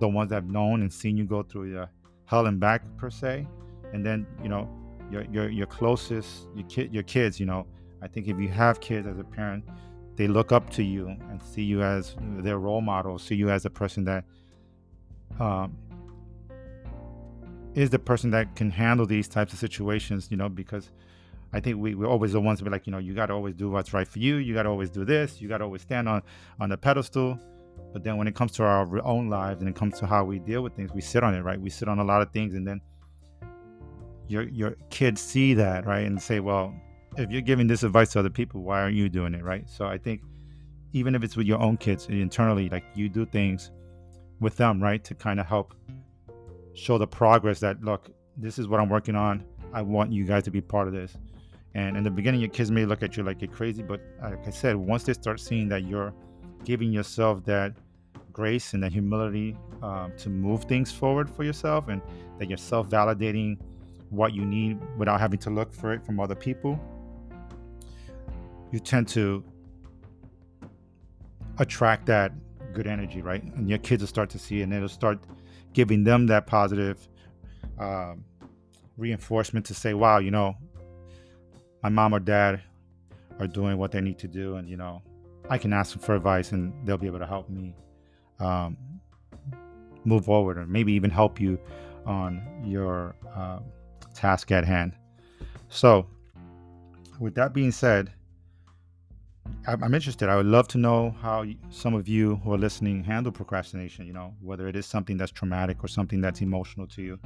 the 0.00 0.08
ones 0.08 0.30
that 0.30 0.34
have 0.34 0.50
known 0.50 0.80
and 0.80 0.92
seen 0.92 1.16
you 1.16 1.24
go 1.24 1.42
through 1.44 1.72
the 1.72 1.88
hell 2.24 2.46
and 2.46 2.58
back 2.58 2.82
per 2.96 3.10
se. 3.10 3.46
And 3.92 4.04
then 4.04 4.26
you 4.42 4.48
know 4.48 4.66
your 5.10 5.24
your 5.24 5.50
your 5.50 5.66
closest 5.66 6.48
your 6.56 6.66
kid 6.68 6.92
your 6.92 7.04
kids 7.04 7.38
you 7.38 7.44
know. 7.44 7.66
I 8.00 8.08
think 8.08 8.28
if 8.28 8.38
you 8.38 8.48
have 8.48 8.80
kids 8.80 9.06
as 9.06 9.18
a 9.18 9.24
parent 9.24 9.62
they 10.16 10.26
look 10.26 10.52
up 10.52 10.70
to 10.70 10.82
you 10.82 11.06
and 11.08 11.40
see 11.42 11.62
you 11.62 11.82
as 11.82 12.16
their 12.20 12.58
role 12.58 12.80
model, 12.80 13.18
see 13.18 13.34
you 13.34 13.50
as 13.50 13.64
a 13.64 13.70
person 13.70 14.04
that 14.04 14.24
um, 15.40 15.76
is 17.74 17.90
the 17.90 17.98
person 17.98 18.30
that 18.30 18.54
can 18.56 18.70
handle 18.70 19.06
these 19.06 19.28
types 19.28 19.52
of 19.52 19.58
situations, 19.58 20.28
you 20.30 20.36
know, 20.36 20.48
because 20.48 20.90
I 21.52 21.60
think 21.60 21.78
we, 21.78 21.94
we're 21.94 22.08
always 22.08 22.32
the 22.32 22.40
ones 22.40 22.58
to 22.58 22.64
be 22.64 22.70
like, 22.70 22.86
you 22.86 22.92
know, 22.92 22.98
you 22.98 23.14
got 23.14 23.26
to 23.26 23.34
always 23.34 23.54
do 23.54 23.70
what's 23.70 23.92
right 23.92 24.08
for 24.08 24.18
you. 24.18 24.36
You 24.36 24.54
got 24.54 24.62
to 24.64 24.68
always 24.70 24.90
do 24.90 25.04
this. 25.04 25.40
You 25.40 25.48
got 25.48 25.58
to 25.58 25.64
always 25.64 25.82
stand 25.82 26.08
on, 26.08 26.22
on 26.60 26.68
the 26.70 26.76
pedestal. 26.76 27.38
But 27.92 28.04
then 28.04 28.16
when 28.16 28.26
it 28.26 28.34
comes 28.34 28.52
to 28.52 28.64
our 28.64 29.04
own 29.04 29.28
lives 29.28 29.60
and 29.60 29.68
it 29.68 29.76
comes 29.76 29.98
to 30.00 30.06
how 30.06 30.24
we 30.24 30.38
deal 30.38 30.62
with 30.62 30.74
things, 30.74 30.92
we 30.92 31.00
sit 31.02 31.22
on 31.22 31.34
it, 31.34 31.42
right? 31.42 31.60
We 31.60 31.70
sit 31.70 31.88
on 31.88 31.98
a 31.98 32.04
lot 32.04 32.22
of 32.22 32.30
things. 32.32 32.54
And 32.54 32.66
then 32.66 32.80
your, 34.28 34.44
your 34.44 34.76
kids 34.88 35.20
see 35.20 35.52
that, 35.54 35.86
right? 35.86 36.06
And 36.06 36.20
say, 36.20 36.40
well, 36.40 36.74
if 37.18 37.30
you're 37.30 37.42
giving 37.42 37.66
this 37.66 37.82
advice 37.82 38.12
to 38.12 38.20
other 38.20 38.30
people, 38.30 38.62
why 38.62 38.80
aren't 38.80 38.96
you 38.96 39.10
doing 39.10 39.34
it, 39.34 39.44
right? 39.44 39.68
So 39.68 39.86
I 39.86 39.98
think 39.98 40.22
even 40.94 41.14
if 41.14 41.22
it's 41.22 41.36
with 41.36 41.46
your 41.46 41.60
own 41.60 41.76
kids 41.76 42.06
internally, 42.06 42.70
like 42.70 42.84
you 42.94 43.10
do 43.10 43.26
things 43.26 43.70
with 44.42 44.56
them, 44.56 44.82
right, 44.82 45.02
to 45.04 45.14
kind 45.14 45.40
of 45.40 45.46
help 45.46 45.74
show 46.74 46.98
the 46.98 47.06
progress 47.06 47.60
that 47.60 47.82
look, 47.82 48.10
this 48.36 48.58
is 48.58 48.68
what 48.68 48.80
I'm 48.80 48.88
working 48.88 49.14
on. 49.14 49.44
I 49.72 49.82
want 49.82 50.12
you 50.12 50.24
guys 50.24 50.42
to 50.44 50.50
be 50.50 50.60
part 50.60 50.88
of 50.88 50.92
this. 50.92 51.16
And 51.74 51.96
in 51.96 52.02
the 52.02 52.10
beginning, 52.10 52.40
your 52.40 52.50
kids 52.50 52.70
may 52.70 52.84
look 52.84 53.02
at 53.02 53.16
you 53.16 53.22
like 53.22 53.40
you're 53.40 53.50
crazy, 53.50 53.82
but 53.82 54.00
like 54.22 54.46
I 54.46 54.50
said, 54.50 54.76
once 54.76 55.04
they 55.04 55.14
start 55.14 55.40
seeing 55.40 55.68
that 55.68 55.84
you're 55.84 56.12
giving 56.64 56.92
yourself 56.92 57.44
that 57.44 57.72
grace 58.32 58.74
and 58.74 58.82
that 58.82 58.92
humility 58.92 59.56
um, 59.82 60.12
to 60.18 60.28
move 60.28 60.64
things 60.64 60.92
forward 60.92 61.30
for 61.30 61.44
yourself, 61.44 61.88
and 61.88 62.02
that 62.38 62.48
you're 62.48 62.58
self-validating 62.58 63.58
what 64.10 64.34
you 64.34 64.44
need 64.44 64.78
without 64.98 65.20
having 65.20 65.38
to 65.38 65.50
look 65.50 65.72
for 65.72 65.94
it 65.94 66.04
from 66.04 66.20
other 66.20 66.34
people, 66.34 66.78
you 68.70 68.78
tend 68.78 69.08
to 69.08 69.42
attract 71.58 72.06
that 72.06 72.32
good 72.72 72.86
energy, 72.86 73.22
right? 73.22 73.42
And 73.42 73.68
your 73.68 73.78
kids 73.78 74.02
will 74.02 74.08
start 74.08 74.30
to 74.30 74.38
see 74.38 74.62
and 74.62 74.72
it'll 74.72 74.88
start 74.88 75.18
giving 75.72 76.04
them 76.04 76.26
that 76.26 76.46
positive 76.46 77.08
um, 77.78 78.24
reinforcement 78.96 79.66
to 79.66 79.74
say, 79.74 79.94
wow, 79.94 80.18
you 80.18 80.30
know, 80.30 80.56
my 81.82 81.88
mom 81.88 82.14
or 82.14 82.20
dad 82.20 82.62
are 83.38 83.46
doing 83.46 83.78
what 83.78 83.90
they 83.90 84.00
need 84.00 84.18
to 84.18 84.28
do, 84.28 84.56
and 84.56 84.68
you 84.68 84.76
know, 84.76 85.02
I 85.50 85.58
can 85.58 85.72
ask 85.72 85.92
them 85.92 86.00
for 86.00 86.14
advice, 86.14 86.52
and 86.52 86.72
they'll 86.86 86.98
be 86.98 87.06
able 87.06 87.18
to 87.18 87.26
help 87.26 87.48
me 87.48 87.74
um, 88.38 88.76
move 90.04 90.24
forward, 90.24 90.58
or 90.58 90.66
maybe 90.66 90.92
even 90.92 91.10
help 91.10 91.40
you 91.40 91.58
on 92.06 92.42
your 92.64 93.16
uh, 93.34 93.58
task 94.14 94.50
at 94.52 94.64
hand. 94.64 94.94
So, 95.68 96.06
with 97.18 97.34
that 97.34 97.52
being 97.52 97.72
said, 97.72 98.12
I'm 99.64 99.94
interested. 99.94 100.28
I 100.28 100.36
would 100.36 100.46
love 100.46 100.66
to 100.68 100.78
know 100.78 101.14
how 101.22 101.44
some 101.70 101.94
of 101.94 102.08
you 102.08 102.36
who 102.36 102.52
are 102.52 102.58
listening 102.58 103.04
handle 103.04 103.30
procrastination. 103.30 104.06
You 104.06 104.12
know, 104.12 104.34
whether 104.40 104.66
it 104.66 104.74
is 104.74 104.86
something 104.86 105.16
that's 105.16 105.30
traumatic 105.30 105.84
or 105.84 105.88
something 105.88 106.20
that's 106.20 106.40
emotional 106.40 106.86
to 106.88 107.02
you, 107.02 107.18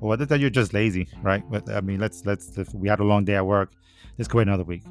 or 0.00 0.08
whether 0.08 0.26
that 0.26 0.40
you're 0.40 0.50
just 0.50 0.74
lazy, 0.74 1.08
right? 1.22 1.44
But 1.48 1.70
I 1.70 1.80
mean, 1.80 2.00
let's 2.00 2.26
let's 2.26 2.58
if 2.58 2.74
we 2.74 2.88
had 2.88 2.98
a 2.98 3.04
long 3.04 3.24
day 3.24 3.36
at 3.36 3.46
work, 3.46 3.74
let's 4.18 4.26
go 4.26 4.40
another 4.40 4.64
week. 4.64 4.82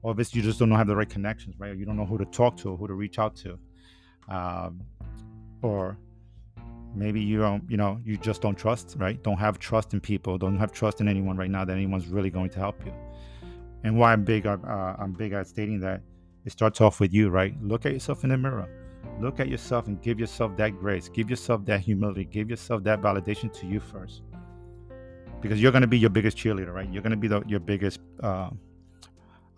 Or 0.00 0.12
if 0.12 0.18
it's 0.20 0.34
you 0.34 0.40
just 0.40 0.58
don't 0.58 0.70
have 0.70 0.86
the 0.86 0.96
right 0.96 1.08
connections, 1.08 1.54
right? 1.58 1.72
Or 1.72 1.74
you 1.74 1.84
don't 1.84 1.96
know 1.96 2.06
who 2.06 2.16
to 2.16 2.24
talk 2.24 2.56
to, 2.58 2.70
or 2.70 2.76
who 2.78 2.86
to 2.86 2.94
reach 2.94 3.18
out 3.18 3.36
to, 3.36 3.58
um, 4.30 4.80
or 5.60 5.98
maybe 6.94 7.20
you 7.20 7.40
don't, 7.40 7.68
you 7.68 7.76
know, 7.76 8.00
you 8.04 8.16
just 8.16 8.40
don't 8.40 8.56
trust, 8.56 8.96
right? 8.98 9.22
Don't 9.22 9.38
have 9.38 9.58
trust 9.58 9.92
in 9.92 10.00
people, 10.00 10.38
don't 10.38 10.58
have 10.58 10.72
trust 10.72 11.00
in 11.00 11.08
anyone 11.08 11.36
right 11.36 11.50
now 11.50 11.64
that 11.64 11.72
anyone's 11.72 12.06
really 12.06 12.30
going 12.30 12.48
to 12.50 12.58
help 12.58 12.84
you. 12.86 12.92
And 13.84 13.98
why 13.98 14.12
I'm 14.12 14.24
big, 14.24 14.46
uh, 14.46 14.56
I'm 14.98 15.12
big 15.12 15.32
at 15.32 15.46
stating 15.46 15.80
that 15.80 16.00
it 16.48 16.52
starts 16.52 16.80
off 16.80 16.98
with 16.98 17.12
you, 17.12 17.28
right? 17.28 17.54
Look 17.62 17.84
at 17.84 17.92
yourself 17.92 18.24
in 18.24 18.30
the 18.30 18.38
mirror. 18.38 18.66
Look 19.20 19.38
at 19.38 19.48
yourself 19.48 19.86
and 19.86 20.00
give 20.00 20.18
yourself 20.18 20.56
that 20.56 20.70
grace. 20.80 21.06
Give 21.10 21.28
yourself 21.28 21.66
that 21.66 21.80
humility. 21.80 22.24
Give 22.24 22.48
yourself 22.48 22.82
that 22.84 23.02
validation 23.02 23.52
to 23.60 23.66
you 23.66 23.80
first. 23.80 24.22
Because 25.42 25.60
you're 25.60 25.72
going 25.72 25.82
to 25.82 25.88
be 25.88 25.98
your 25.98 26.08
biggest 26.08 26.38
cheerleader, 26.38 26.72
right? 26.72 26.90
You're 26.90 27.02
going 27.02 27.10
to 27.10 27.18
be 27.18 27.28
the, 27.28 27.42
your 27.46 27.60
biggest 27.60 28.00
uh, 28.22 28.48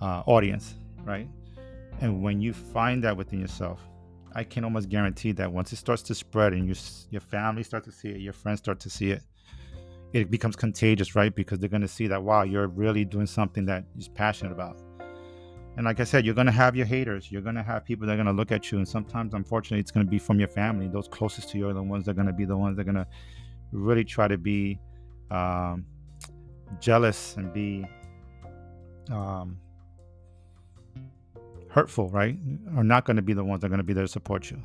uh, 0.00 0.22
audience, 0.26 0.74
right? 1.04 1.28
And 2.00 2.22
when 2.24 2.40
you 2.40 2.52
find 2.52 3.04
that 3.04 3.16
within 3.16 3.38
yourself, 3.38 3.80
I 4.34 4.42
can 4.42 4.64
almost 4.64 4.88
guarantee 4.88 5.30
that 5.32 5.52
once 5.52 5.72
it 5.72 5.76
starts 5.76 6.02
to 6.02 6.14
spread 6.14 6.52
and 6.54 6.66
your 6.66 6.76
your 7.10 7.20
family 7.20 7.62
starts 7.62 7.86
to 7.86 7.92
see 7.92 8.08
it, 8.08 8.20
your 8.20 8.32
friends 8.32 8.58
start 8.58 8.80
to 8.80 8.90
see 8.90 9.12
it, 9.12 9.22
it 10.12 10.28
becomes 10.28 10.56
contagious, 10.56 11.14
right? 11.14 11.32
Because 11.32 11.60
they're 11.60 11.68
going 11.68 11.82
to 11.82 11.94
see 11.98 12.08
that 12.08 12.20
wow, 12.20 12.42
you're 12.42 12.66
really 12.66 13.04
doing 13.04 13.26
something 13.26 13.64
that 13.66 13.84
you're 13.96 14.12
passionate 14.14 14.52
about. 14.52 14.76
And 15.76 15.86
like 15.86 16.00
I 16.00 16.04
said, 16.04 16.26
you're 16.26 16.34
to 16.46 16.52
have 16.52 16.76
your 16.76 16.86
haters. 16.86 17.30
You're 17.30 17.42
to 17.54 17.62
have 17.62 17.84
people 17.84 18.06
that 18.06 18.14
are 18.14 18.16
to 18.26 18.32
look 18.32 18.52
at 18.52 18.70
you. 18.70 18.78
And 18.78 18.88
sometimes, 18.88 19.34
unfortunately, 19.34 19.80
it's 19.80 19.92
to 20.04 20.10
be 20.10 20.18
from 20.18 20.38
your 20.38 20.48
family. 20.48 20.88
Those 20.88 21.08
closest 21.08 21.50
to 21.50 21.58
you 21.58 21.68
are 21.68 21.72
the 21.72 21.82
ones 21.82 22.04
that 22.06 22.12
are 22.12 22.14
to 22.26 22.32
be 22.32 22.44
the 22.44 22.56
ones 22.56 22.76
that 22.76 22.88
are 22.88 22.92
to 22.92 23.06
really 23.72 24.04
try 24.04 24.28
to 24.28 24.36
be 24.36 24.78
um, 25.30 25.86
jealous 26.80 27.36
and 27.36 27.52
be 27.52 27.86
um, 29.10 29.58
hurtful, 31.70 32.08
right? 32.10 32.36
Are 32.76 32.84
not 32.84 33.04
to 33.16 33.22
be 33.22 33.32
the 33.32 33.44
ones 33.44 33.62
that 33.62 33.68
are 33.68 33.70
to 33.76 33.82
be 33.82 33.92
there 33.92 34.04
to 34.04 34.08
support 34.08 34.50
you. 34.50 34.60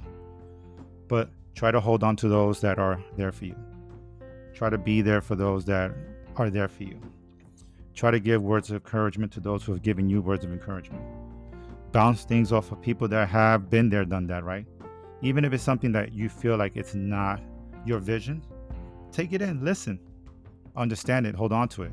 But 1.07 1.29
try 1.53 1.71
to 1.71 1.79
hold 1.79 2.03
on 2.03 2.15
to 2.17 2.27
those 2.27 2.59
that 2.61 2.79
are 2.79 3.01
there 3.15 3.31
for 3.31 3.45
you. 3.45 3.55
Try 4.53 4.69
to 4.69 4.77
be 4.77 5.01
there 5.01 5.21
for 5.21 5.35
those 5.35 5.65
that 5.65 5.91
are 6.35 6.49
there 6.49 6.67
for 6.67 6.83
you. 6.83 6.99
Try 7.95 8.11
to 8.11 8.19
give 8.19 8.43
words 8.43 8.69
of 8.69 8.75
encouragement 8.75 9.31
to 9.33 9.39
those 9.39 9.63
who 9.63 9.71
have 9.71 9.81
given 9.81 10.09
you 10.09 10.21
words 10.21 10.43
of 10.43 10.51
encouragement. 10.51 11.01
Bounce 11.93 12.25
things 12.25 12.51
off 12.51 12.71
of 12.71 12.81
people 12.81 13.07
that 13.07 13.29
have 13.29 13.69
been 13.69 13.89
there, 13.89 14.03
done 14.03 14.27
that, 14.27 14.43
right? 14.43 14.65
Even 15.21 15.45
if 15.45 15.53
it's 15.53 15.63
something 15.63 15.93
that 15.93 16.11
you 16.11 16.27
feel 16.27 16.57
like 16.57 16.75
it's 16.75 16.93
not 16.93 17.41
your 17.85 17.99
vision, 17.99 18.45
take 19.13 19.31
it 19.31 19.41
in, 19.41 19.63
listen, 19.63 19.97
understand 20.75 21.25
it, 21.25 21.35
hold 21.35 21.53
on 21.53 21.69
to 21.69 21.83
it. 21.83 21.91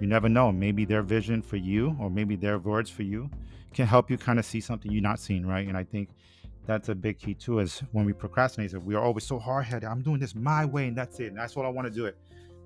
You 0.00 0.06
never 0.06 0.28
know. 0.28 0.52
Maybe 0.52 0.84
their 0.84 1.02
vision 1.02 1.42
for 1.42 1.56
you, 1.56 1.96
or 2.00 2.08
maybe 2.08 2.36
their 2.36 2.58
words 2.60 2.88
for 2.88 3.02
you, 3.02 3.28
can 3.74 3.86
help 3.86 4.10
you 4.10 4.16
kind 4.16 4.38
of 4.38 4.44
see 4.44 4.60
something 4.60 4.92
you're 4.92 5.02
not 5.02 5.18
seeing, 5.18 5.44
right? 5.44 5.66
And 5.66 5.76
I 5.76 5.82
think 5.82 6.10
that's 6.66 6.88
a 6.88 6.94
big 6.94 7.18
key 7.18 7.34
too. 7.34 7.58
Is 7.58 7.82
when 7.92 8.04
we 8.04 8.12
procrastinate, 8.12 8.72
we 8.82 8.94
are 8.94 9.02
always 9.02 9.24
so 9.24 9.38
hard 9.38 9.64
headed. 9.64 9.88
I'm 9.88 10.02
doing 10.02 10.20
this 10.20 10.34
my 10.36 10.64
way, 10.64 10.86
and 10.86 10.96
that's 10.96 11.18
it. 11.18 11.28
And 11.28 11.36
that's 11.36 11.56
what 11.56 11.66
I 11.66 11.68
want 11.68 11.86
to 11.88 11.92
do 11.92 12.06
it 12.06 12.16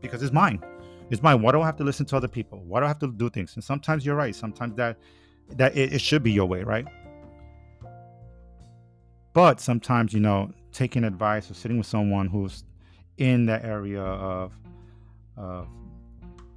because 0.01 0.22
it's 0.22 0.33
mine. 0.33 0.62
It's 1.10 1.22
mine. 1.22 1.42
Why 1.42 1.52
do 1.52 1.60
I 1.60 1.66
have 1.66 1.76
to 1.76 1.84
listen 1.84 2.06
to 2.06 2.16
other 2.16 2.28
people? 2.28 2.62
Why 2.64 2.80
do 2.80 2.84
I 2.84 2.88
have 2.88 2.98
to 3.00 3.12
do 3.12 3.28
things? 3.28 3.54
And 3.54 3.62
sometimes 3.62 4.06
you're 4.06 4.16
right. 4.16 4.34
Sometimes 4.34 4.74
that 4.76 4.98
that 5.56 5.76
it, 5.76 5.92
it 5.94 6.00
should 6.00 6.22
be 6.22 6.32
your 6.32 6.46
way, 6.46 6.62
right? 6.62 6.86
But 9.34 9.60
sometimes, 9.60 10.12
you 10.12 10.20
know, 10.20 10.52
taking 10.72 11.04
advice 11.04 11.50
or 11.50 11.54
sitting 11.54 11.78
with 11.78 11.86
someone 11.86 12.28
who's 12.28 12.64
in 13.18 13.46
that 13.46 13.64
area 13.64 14.02
of, 14.02 14.56
of 15.36 15.68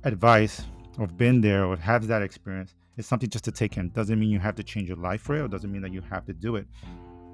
advice 0.03 0.61
or 0.97 1.07
been 1.07 1.41
there 1.41 1.65
or 1.65 1.75
has 1.77 2.07
that 2.07 2.21
experience 2.21 2.75
is 2.97 3.05
something 3.05 3.29
just 3.29 3.45
to 3.45 3.51
take 3.51 3.77
in. 3.77 3.89
Doesn't 3.89 4.19
mean 4.19 4.29
you 4.29 4.39
have 4.39 4.55
to 4.55 4.63
change 4.63 4.87
your 4.87 4.97
life 4.97 5.21
for 5.21 5.35
it, 5.35 5.41
or 5.41 5.47
doesn't 5.47 5.71
mean 5.71 5.81
that 5.81 5.91
you 5.91 6.01
have 6.01 6.25
to 6.25 6.33
do 6.33 6.55
it. 6.55 6.67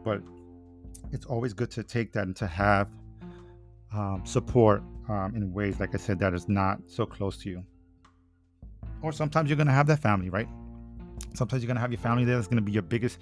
But 0.03 0.21
it's 1.11 1.25
always 1.25 1.53
good 1.53 1.69
to 1.71 1.83
take 1.83 2.13
that 2.13 2.25
and 2.25 2.35
to 2.37 2.47
have 2.47 2.89
um, 3.93 4.21
support 4.25 4.81
um, 5.09 5.33
in 5.35 5.53
ways, 5.53 5.79
like 5.79 5.93
I 5.93 5.97
said, 5.97 6.19
that 6.19 6.33
is 6.33 6.47
not 6.47 6.79
so 6.87 7.05
close 7.05 7.37
to 7.37 7.49
you. 7.49 7.63
Or 9.01 9.11
sometimes 9.11 9.49
you're 9.49 9.57
going 9.57 9.67
to 9.67 9.73
have 9.73 9.87
that 9.87 9.99
family, 9.99 10.29
right? 10.29 10.47
Sometimes 11.33 11.61
you're 11.61 11.67
going 11.67 11.75
to 11.75 11.81
have 11.81 11.91
your 11.91 11.99
family 11.99 12.25
there 12.25 12.35
that's 12.35 12.47
going 12.47 12.57
to 12.57 12.63
be 12.63 12.71
your 12.71 12.83
biggest 12.83 13.17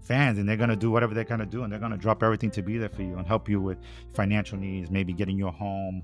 fans 0.00 0.38
and 0.38 0.48
they're 0.48 0.56
going 0.56 0.70
to 0.70 0.76
do 0.76 0.90
whatever 0.90 1.14
they're 1.14 1.24
going 1.24 1.40
to 1.40 1.46
do 1.46 1.62
and 1.62 1.72
they're 1.72 1.78
going 1.78 1.92
to 1.92 1.98
drop 1.98 2.22
everything 2.22 2.50
to 2.50 2.62
be 2.62 2.76
there 2.76 2.88
for 2.88 3.02
you 3.02 3.16
and 3.16 3.26
help 3.26 3.48
you 3.48 3.60
with 3.60 3.78
financial 4.14 4.58
needs, 4.58 4.90
maybe 4.90 5.12
getting 5.12 5.38
you 5.38 5.48
a 5.48 5.50
home, 5.50 6.02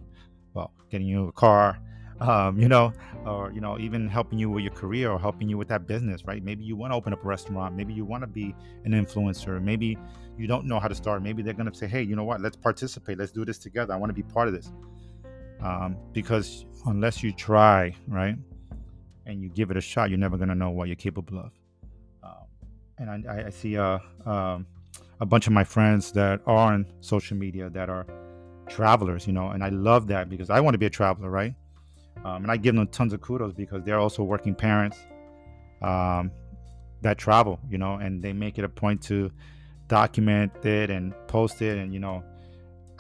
well, 0.55 0.73
getting 0.91 1.07
you 1.07 1.29
a 1.29 1.33
car, 1.33 1.79
um, 2.21 2.59
you 2.59 2.69
know, 2.69 2.93
or, 3.27 3.53
you 3.53 3.61
know, 3.61 3.79
even 3.79 4.09
helping 4.09 4.38
you 4.38 4.51
with 4.51 4.62
your 4.62 4.73
career 4.73 5.11
or 5.11 5.19
helping 5.19 5.49
you 5.49 5.59
with 5.59 5.69
that 5.69 5.87
business, 5.87 6.25
right? 6.25 6.43
Maybe 6.43 6.64
you 6.64 6.77
want 6.77 6.93
to 6.93 6.97
open 6.97 7.12
up 7.12 7.25
a 7.25 7.29
restaurant. 7.29 7.77
Maybe 7.77 7.93
you 7.93 8.05
want 8.05 8.23
to 8.23 8.27
be 8.27 8.55
an 8.85 8.93
influencer. 8.93 9.62
Maybe 9.62 9.99
you 10.37 10.47
don't 10.47 10.64
know 10.64 10.79
how 10.79 10.88
to 10.88 10.95
start. 10.95 11.23
Maybe 11.23 11.43
they're 11.43 11.55
going 11.55 11.71
to 11.71 11.77
say, 11.77 11.87
hey, 11.87 12.03
you 12.03 12.17
know 12.17 12.25
what? 12.25 12.41
Let's 12.41 12.57
participate. 12.57 13.19
Let's 13.19 13.33
do 13.33 13.45
this 13.45 13.59
together. 13.59 13.95
I 13.95 13.97
want 13.97 14.11
to 14.11 14.14
be 14.14 14.23
part 14.23 14.49
of 14.49 14.55
this 14.55 14.73
um, 15.61 15.97
because 16.12 16.64
unless 16.87 17.23
you 17.23 17.33
try, 17.33 17.94
right, 18.07 18.37
and 19.27 19.42
you 19.42 19.49
give 19.49 19.71
it 19.71 19.77
a 19.77 19.81
shot, 19.81 20.11
you're 20.11 20.18
never 20.18 20.38
to 20.38 20.55
know 20.55 20.71
what 20.71 20.88
you're 20.88 20.97
capable 20.97 21.38
of. 21.38 21.51
Um, 22.23 22.47
and 22.99 23.29
I, 23.29 23.47
I 23.47 23.51
see 23.51 23.75
a, 23.75 24.01
um, 24.25 24.66
a 25.21 25.27
bunch 25.27 25.47
of 25.47 25.53
my 25.53 25.64
friends 25.64 26.12
that 26.12 26.40
are 26.47 26.73
on 26.73 26.87
social 27.01 27.37
media 27.37 27.68
that 27.71 27.90
are 27.90 28.07
travelers, 28.68 29.27
you 29.27 29.33
know, 29.33 29.49
and 29.49 29.62
I 29.62 29.68
love 29.71 30.07
that 30.09 30.29
because 30.29 30.51
I 30.51 30.61
want 30.61 30.75
to 30.75 30.79
be 30.79 30.87
a 30.87 30.90
traveler, 30.90 31.31
right? 31.31 31.55
Um, 32.25 32.42
and 32.42 32.51
I 32.51 32.57
give 32.57 32.75
them 32.75 32.87
tons 32.88 33.12
of 33.12 33.21
kudos 33.21 33.53
because 33.55 33.85
they're 33.85 33.99
also 33.99 34.23
working 34.23 34.55
parents 34.55 34.99
um, 35.83 36.31
that 37.03 37.18
travel, 37.18 37.61
you 37.71 37.79
know, 37.79 37.94
and 37.94 38.23
they 38.23 38.33
make 38.33 38.59
it 38.59 38.64
a 38.64 38.68
point 38.68 39.03
to 39.03 39.31
document 39.87 40.64
it 40.64 40.90
and 40.90 41.14
post 41.29 41.62
it 41.62 41.79
and, 41.79 41.92
you 41.92 42.01
know, 42.01 42.23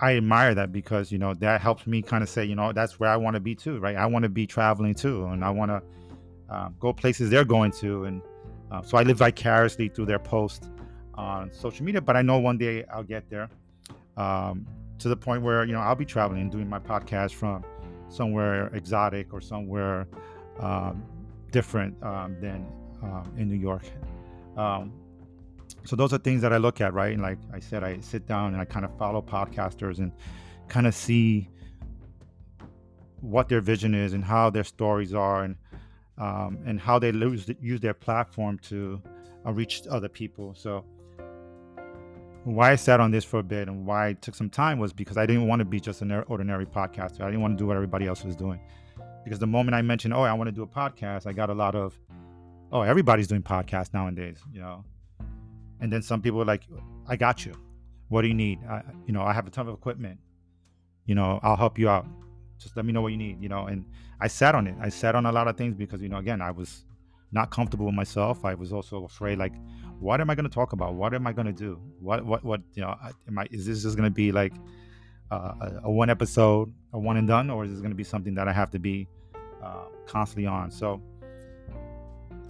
I 0.00 0.16
admire 0.16 0.54
that 0.54 0.72
because 0.72 1.10
you 1.10 1.18
know 1.18 1.34
that 1.34 1.60
helps 1.60 1.86
me 1.86 2.02
kind 2.02 2.22
of 2.22 2.28
say 2.28 2.44
you 2.44 2.54
know 2.54 2.72
that's 2.72 3.00
where 3.00 3.10
I 3.10 3.16
want 3.16 3.34
to 3.34 3.40
be 3.40 3.54
too, 3.54 3.78
right? 3.78 3.96
I 3.96 4.06
want 4.06 4.22
to 4.22 4.28
be 4.28 4.46
traveling 4.46 4.94
too, 4.94 5.24
and 5.26 5.44
I 5.44 5.50
want 5.50 5.70
to 5.70 5.82
um, 6.54 6.76
go 6.78 6.92
places 6.92 7.30
they're 7.30 7.44
going 7.44 7.72
to, 7.72 8.04
and 8.04 8.22
Uh, 8.70 8.82
so 8.82 8.98
I 8.98 9.02
live 9.02 9.18
vicariously 9.18 9.88
through 9.88 10.06
their 10.06 10.18
posts 10.18 10.68
on 11.14 11.50
social 11.52 11.84
media, 11.86 12.00
but 12.00 12.16
I 12.16 12.22
know 12.22 12.38
one 12.38 12.58
day 12.58 12.84
I'll 12.92 13.02
get 13.02 13.28
there 13.30 13.48
um, 14.16 14.66
to 14.98 15.08
the 15.08 15.16
point 15.16 15.42
where 15.42 15.64
you 15.64 15.72
know 15.72 15.80
I'll 15.80 15.94
be 15.94 16.04
traveling 16.04 16.42
and 16.42 16.52
doing 16.52 16.68
my 16.68 16.78
podcast 16.78 17.32
from 17.32 17.64
somewhere 18.08 18.68
exotic 18.74 19.32
or 19.32 19.40
somewhere 19.40 20.06
um, 20.60 21.02
different 21.50 22.00
um, 22.02 22.36
than 22.40 22.66
um, 23.02 23.32
in 23.38 23.48
New 23.48 23.56
York. 23.56 23.84
So 25.88 25.96
those 25.96 26.12
are 26.12 26.18
things 26.18 26.42
that 26.42 26.52
I 26.52 26.58
look 26.58 26.82
at, 26.82 26.92
right? 26.92 27.14
And 27.14 27.22
like 27.22 27.38
I 27.50 27.60
said, 27.60 27.82
I 27.82 27.98
sit 28.00 28.26
down 28.26 28.52
and 28.52 28.60
I 28.60 28.66
kind 28.66 28.84
of 28.84 28.94
follow 28.98 29.22
podcasters 29.22 30.00
and 30.00 30.12
kind 30.68 30.86
of 30.86 30.94
see 30.94 31.48
what 33.22 33.48
their 33.48 33.62
vision 33.62 33.94
is 33.94 34.12
and 34.12 34.22
how 34.22 34.50
their 34.50 34.64
stories 34.64 35.14
are 35.14 35.44
and 35.44 35.56
um, 36.18 36.58
and 36.66 36.78
how 36.78 36.98
they 36.98 37.10
lose, 37.10 37.48
use 37.58 37.80
their 37.80 37.94
platform 37.94 38.58
to 38.64 39.00
uh, 39.46 39.52
reach 39.52 39.80
other 39.88 40.10
people. 40.10 40.52
So 40.54 40.84
why 42.44 42.72
I 42.72 42.76
sat 42.76 43.00
on 43.00 43.10
this 43.10 43.24
for 43.24 43.38
a 43.38 43.42
bit 43.42 43.68
and 43.68 43.86
why 43.86 44.08
I 44.08 44.12
took 44.12 44.34
some 44.34 44.50
time 44.50 44.78
was 44.78 44.92
because 44.92 45.16
I 45.16 45.24
didn't 45.24 45.46
want 45.46 45.60
to 45.60 45.64
be 45.64 45.80
just 45.80 46.02
an 46.02 46.12
ordinary 46.12 46.66
podcaster. 46.66 47.22
I 47.22 47.30
didn't 47.30 47.40
want 47.40 47.56
to 47.56 47.62
do 47.62 47.66
what 47.66 47.76
everybody 47.76 48.06
else 48.06 48.24
was 48.24 48.36
doing. 48.36 48.60
Because 49.24 49.38
the 49.38 49.46
moment 49.46 49.74
I 49.74 49.80
mentioned, 49.80 50.12
oh, 50.12 50.22
I 50.22 50.34
want 50.34 50.48
to 50.48 50.52
do 50.52 50.64
a 50.64 50.66
podcast, 50.66 51.26
I 51.26 51.32
got 51.32 51.48
a 51.48 51.54
lot 51.54 51.74
of, 51.74 51.98
oh, 52.72 52.82
everybody's 52.82 53.26
doing 53.26 53.42
podcasts 53.42 53.94
nowadays, 53.94 54.36
you 54.52 54.60
know. 54.60 54.84
And 55.80 55.92
then 55.92 56.02
some 56.02 56.20
people 56.20 56.38
were 56.38 56.44
like, 56.44 56.64
I 57.06 57.16
got 57.16 57.44
you. 57.46 57.54
What 58.08 58.22
do 58.22 58.28
you 58.28 58.34
need? 58.34 58.58
I, 58.68 58.82
you 59.06 59.12
know, 59.12 59.22
I 59.22 59.32
have 59.32 59.46
a 59.46 59.50
ton 59.50 59.68
of 59.68 59.74
equipment. 59.74 60.18
You 61.06 61.14
know, 61.14 61.40
I'll 61.42 61.56
help 61.56 61.78
you 61.78 61.88
out. 61.88 62.06
Just 62.58 62.76
let 62.76 62.84
me 62.84 62.92
know 62.92 63.02
what 63.02 63.12
you 63.12 63.18
need, 63.18 63.40
you 63.40 63.48
know. 63.48 63.66
And 63.66 63.84
I 64.20 64.28
sat 64.28 64.54
on 64.54 64.66
it. 64.66 64.74
I 64.80 64.88
sat 64.88 65.14
on 65.14 65.26
a 65.26 65.32
lot 65.32 65.46
of 65.48 65.56
things 65.56 65.74
because, 65.74 66.02
you 66.02 66.08
know, 66.08 66.18
again, 66.18 66.40
I 66.40 66.50
was 66.50 66.84
not 67.30 67.50
comfortable 67.50 67.86
with 67.86 67.94
myself. 67.94 68.44
I 68.44 68.54
was 68.54 68.72
also 68.72 69.04
afraid, 69.04 69.38
like, 69.38 69.52
what 70.00 70.20
am 70.20 70.30
I 70.30 70.34
going 70.34 70.48
to 70.48 70.54
talk 70.54 70.72
about? 70.72 70.94
What 70.94 71.14
am 71.14 71.26
I 71.26 71.32
going 71.32 71.46
to 71.46 71.52
do? 71.52 71.80
What, 72.00 72.24
what, 72.24 72.44
what, 72.44 72.60
you 72.74 72.82
know, 72.82 72.94
am 73.28 73.38
I, 73.38 73.46
is 73.50 73.66
this 73.66 73.82
just 73.82 73.96
going 73.96 74.08
to 74.08 74.14
be 74.14 74.32
like 74.32 74.54
uh, 75.30 75.52
a, 75.60 75.80
a, 75.84 75.90
one 75.90 76.10
episode, 76.10 76.72
a 76.92 76.98
one 76.98 77.16
and 77.16 77.28
done, 77.28 77.50
or 77.50 77.64
is 77.64 77.70
this 77.70 77.80
going 77.80 77.90
to 77.90 77.96
be 77.96 78.04
something 78.04 78.34
that 78.34 78.48
I 78.48 78.52
have 78.52 78.70
to 78.70 78.78
be 78.78 79.06
uh, 79.62 79.84
constantly 80.06 80.46
on? 80.46 80.70
So 80.70 81.02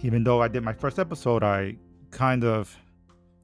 even 0.01 0.23
though 0.23 0.41
I 0.41 0.47
did 0.47 0.63
my 0.63 0.73
first 0.73 0.99
episode, 0.99 1.43
I 1.43 1.75
kind 2.11 2.43
of 2.43 2.75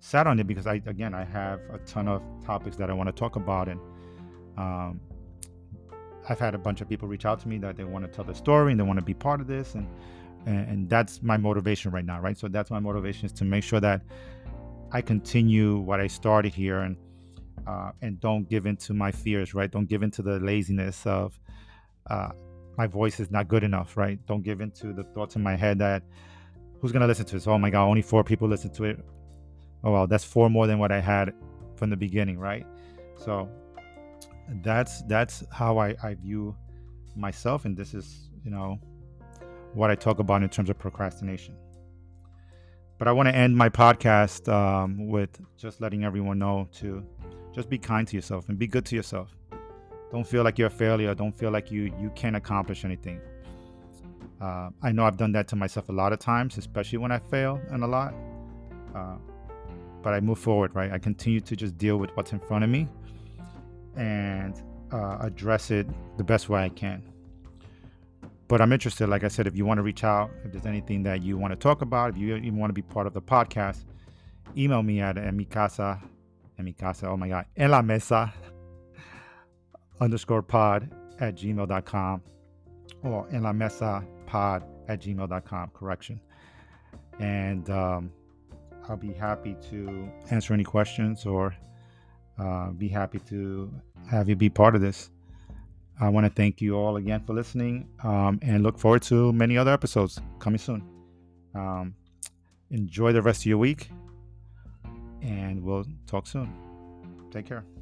sat 0.05 0.27
on 0.27 0.39
it 0.39 0.47
because 0.47 0.67
I, 0.67 0.75
again, 0.85 1.13
I 1.13 1.23
have 1.23 1.59
a 1.73 1.79
ton 1.79 2.07
of 2.07 2.21
topics 2.45 2.75
that 2.77 2.89
I 2.89 2.93
want 2.93 3.07
to 3.07 3.13
talk 3.13 3.35
about. 3.35 3.67
And 3.67 3.79
um, 4.57 4.99
I've 6.29 6.39
had 6.39 6.53
a 6.53 6.59
bunch 6.59 6.81
of 6.81 6.87
people 6.87 7.07
reach 7.07 7.25
out 7.25 7.39
to 7.41 7.47
me 7.47 7.57
that 7.59 7.75
they 7.75 7.83
want 7.83 8.05
to 8.05 8.11
tell 8.11 8.23
the 8.23 8.35
story 8.35 8.71
and 8.71 8.79
they 8.79 8.83
want 8.83 8.99
to 8.99 9.05
be 9.05 9.15
part 9.15 9.41
of 9.41 9.47
this. 9.47 9.73
And, 9.73 9.87
and, 10.45 10.69
and 10.69 10.89
that's 10.89 11.21
my 11.23 11.37
motivation 11.37 11.91
right 11.91 12.05
now 12.05 12.19
right 12.19 12.37
so 12.37 12.47
that's 12.47 12.71
my 12.71 12.79
motivation 12.79 13.25
is 13.25 13.31
to 13.33 13.43
make 13.43 13.63
sure 13.63 13.79
that 13.79 14.01
i 14.91 15.01
continue 15.01 15.77
what 15.77 15.99
i 15.99 16.07
started 16.07 16.53
here 16.53 16.81
and 16.81 16.97
uh, 17.67 17.91
and 18.03 18.19
don't 18.19 18.47
give 18.47 18.67
in 18.67 18.77
to 18.77 18.93
my 18.93 19.11
fears 19.11 19.55
right 19.55 19.71
don't 19.71 19.89
give 19.89 20.03
in 20.03 20.11
to 20.11 20.21
the 20.21 20.39
laziness 20.39 21.05
of 21.07 21.39
uh, 22.11 22.29
my 22.77 22.85
voice 22.85 23.19
is 23.19 23.31
not 23.31 23.47
good 23.47 23.63
enough 23.63 23.97
right 23.97 24.23
don't 24.27 24.43
give 24.43 24.61
in 24.61 24.69
to 24.69 24.93
the 24.93 25.03
thoughts 25.03 25.35
in 25.35 25.41
my 25.41 25.55
head 25.55 25.79
that 25.79 26.03
who's 26.79 26.91
to 26.91 27.07
listen 27.07 27.25
to 27.25 27.35
this 27.35 27.47
oh 27.47 27.57
my 27.57 27.69
god 27.69 27.85
only 27.85 28.03
four 28.03 28.23
people 28.23 28.47
listen 28.47 28.71
to 28.71 28.83
it 28.83 28.99
oh 29.85 29.91
well 29.91 30.07
that's 30.07 30.23
four 30.23 30.49
more 30.49 30.67
than 30.67 30.79
what 30.79 30.91
i 30.91 30.99
had 30.99 31.33
from 31.75 31.89
the 31.89 31.97
beginning 31.97 32.37
right 32.37 32.65
so 33.17 33.49
that's 34.61 35.01
that's 35.03 35.43
how 35.51 35.77
i 35.77 35.95
i 36.03 36.13
view 36.13 36.55
myself 37.15 37.65
and 37.65 37.77
this 37.77 37.93
is 37.93 38.29
you 38.43 38.51
know 38.51 38.79
what 39.75 39.91
I 39.91 39.95
talk 39.95 40.19
about 40.19 40.41
in 40.41 40.49
terms 40.49 40.69
of 40.69 40.79
procrastination. 40.79 41.55
But 42.97 43.09
I 43.09 43.11
want 43.11 43.27
to 43.27 43.35
end 43.35 43.55
my 43.55 43.67
podcast 43.67 44.51
um, 44.51 45.09
with 45.09 45.37
just 45.57 45.81
letting 45.81 46.05
everyone 46.05 46.39
know 46.39 46.69
to 46.75 47.05
just 47.53 47.69
be 47.69 47.77
kind 47.77 48.07
to 48.07 48.15
yourself 48.15 48.47
and 48.47 48.57
be 48.57 48.67
good 48.67 48.85
to 48.85 48.95
yourself. 48.95 49.35
Don't 50.11 50.25
feel 50.25 50.43
like 50.43 50.57
you're 50.57 50.69
a 50.69 50.71
failure. 50.71 51.13
Don't 51.13 51.37
feel 51.37 51.51
like 51.51 51.71
you 51.71 51.93
you 51.99 52.09
can't 52.15 52.37
accomplish 52.37 52.85
anything. 52.85 53.19
Uh, 54.39 54.69
I 54.81 54.91
know 54.93 55.05
I've 55.05 55.17
done 55.17 55.33
that 55.33 55.47
to 55.49 55.55
myself 55.57 55.89
a 55.89 55.91
lot 55.91 56.13
of 56.13 56.19
times, 56.19 56.57
especially 56.57 56.99
when 56.99 57.11
I 57.11 57.19
fail 57.19 57.59
and 57.69 57.83
a 57.83 57.87
lot. 57.87 58.13
Uh, 58.95 59.17
but 60.05 60.13
I 60.13 60.21
move 60.21 60.39
forward, 60.39 60.73
right? 60.73 60.91
I 60.91 60.99
continue 60.99 61.41
to 61.41 61.55
just 61.55 61.77
deal 61.77 61.97
with 61.97 62.15
what's 62.15 62.31
in 62.31 62.39
front 62.39 62.63
of 62.63 62.69
me 62.69 62.87
and 63.97 64.61
uh, 64.93 65.17
address 65.19 65.71
it 65.71 65.85
the 66.17 66.23
best 66.23 66.47
way 66.47 66.63
I 66.63 66.69
can 66.69 67.03
but 68.47 68.61
I'm 68.61 68.71
interested, 68.71 69.07
like 69.07 69.23
I 69.23 69.27
said, 69.27 69.47
if 69.47 69.55
you 69.55 69.65
want 69.65 69.79
to 69.79 69.81
reach 69.81 70.03
out, 70.03 70.29
if 70.43 70.51
there's 70.51 70.65
anything 70.65 71.03
that 71.03 71.23
you 71.23 71.37
want 71.37 71.51
to 71.51 71.55
talk 71.55 71.81
about, 71.81 72.11
if 72.11 72.17
you 72.17 72.35
even 72.35 72.57
want 72.57 72.69
to 72.69 72.73
be 72.73 72.83
part 72.83 73.07
of 73.07 73.13
the 73.13 73.21
podcast, 73.21 73.85
email 74.55 74.83
me 74.83 75.01
at 75.01 75.15
emicasa, 75.15 75.99
emicasa, 76.59 77.05
oh 77.05 77.17
my 77.17 77.27
God, 77.27 77.45
en 77.57 77.71
la 77.71 77.81
mesa 77.81 78.31
underscore 79.99 80.43
pod 80.43 80.91
at 81.19 81.35
gmail.com 81.35 82.21
or 83.03 83.27
en 83.31 83.43
la 83.43 83.51
mesa 83.51 84.05
pod 84.27 84.63
at 84.87 85.01
gmail.com, 85.01 85.71
correction. 85.73 86.19
And 87.19 87.67
um, 87.69 88.11
I'll 88.87 88.97
be 88.97 89.13
happy 89.13 89.55
to 89.69 90.09
answer 90.29 90.53
any 90.53 90.63
questions 90.63 91.25
or 91.25 91.55
uh, 92.37 92.71
be 92.71 92.87
happy 92.87 93.19
to 93.29 93.71
have 94.09 94.29
you 94.29 94.35
be 94.35 94.49
part 94.49 94.75
of 94.75 94.81
this. 94.81 95.09
I 95.99 96.09
want 96.09 96.25
to 96.25 96.29
thank 96.29 96.61
you 96.61 96.75
all 96.75 96.97
again 96.97 97.23
for 97.25 97.33
listening 97.33 97.87
um, 98.03 98.39
and 98.41 98.63
look 98.63 98.77
forward 98.77 99.01
to 99.03 99.31
many 99.31 99.57
other 99.57 99.71
episodes 99.71 100.19
coming 100.39 100.59
soon. 100.59 100.83
Um, 101.53 101.95
enjoy 102.69 103.13
the 103.13 103.21
rest 103.21 103.41
of 103.41 103.45
your 103.45 103.57
week 103.57 103.89
and 105.21 105.63
we'll 105.63 105.85
talk 106.05 106.27
soon. 106.27 106.53
Take 107.31 107.47
care. 107.47 107.74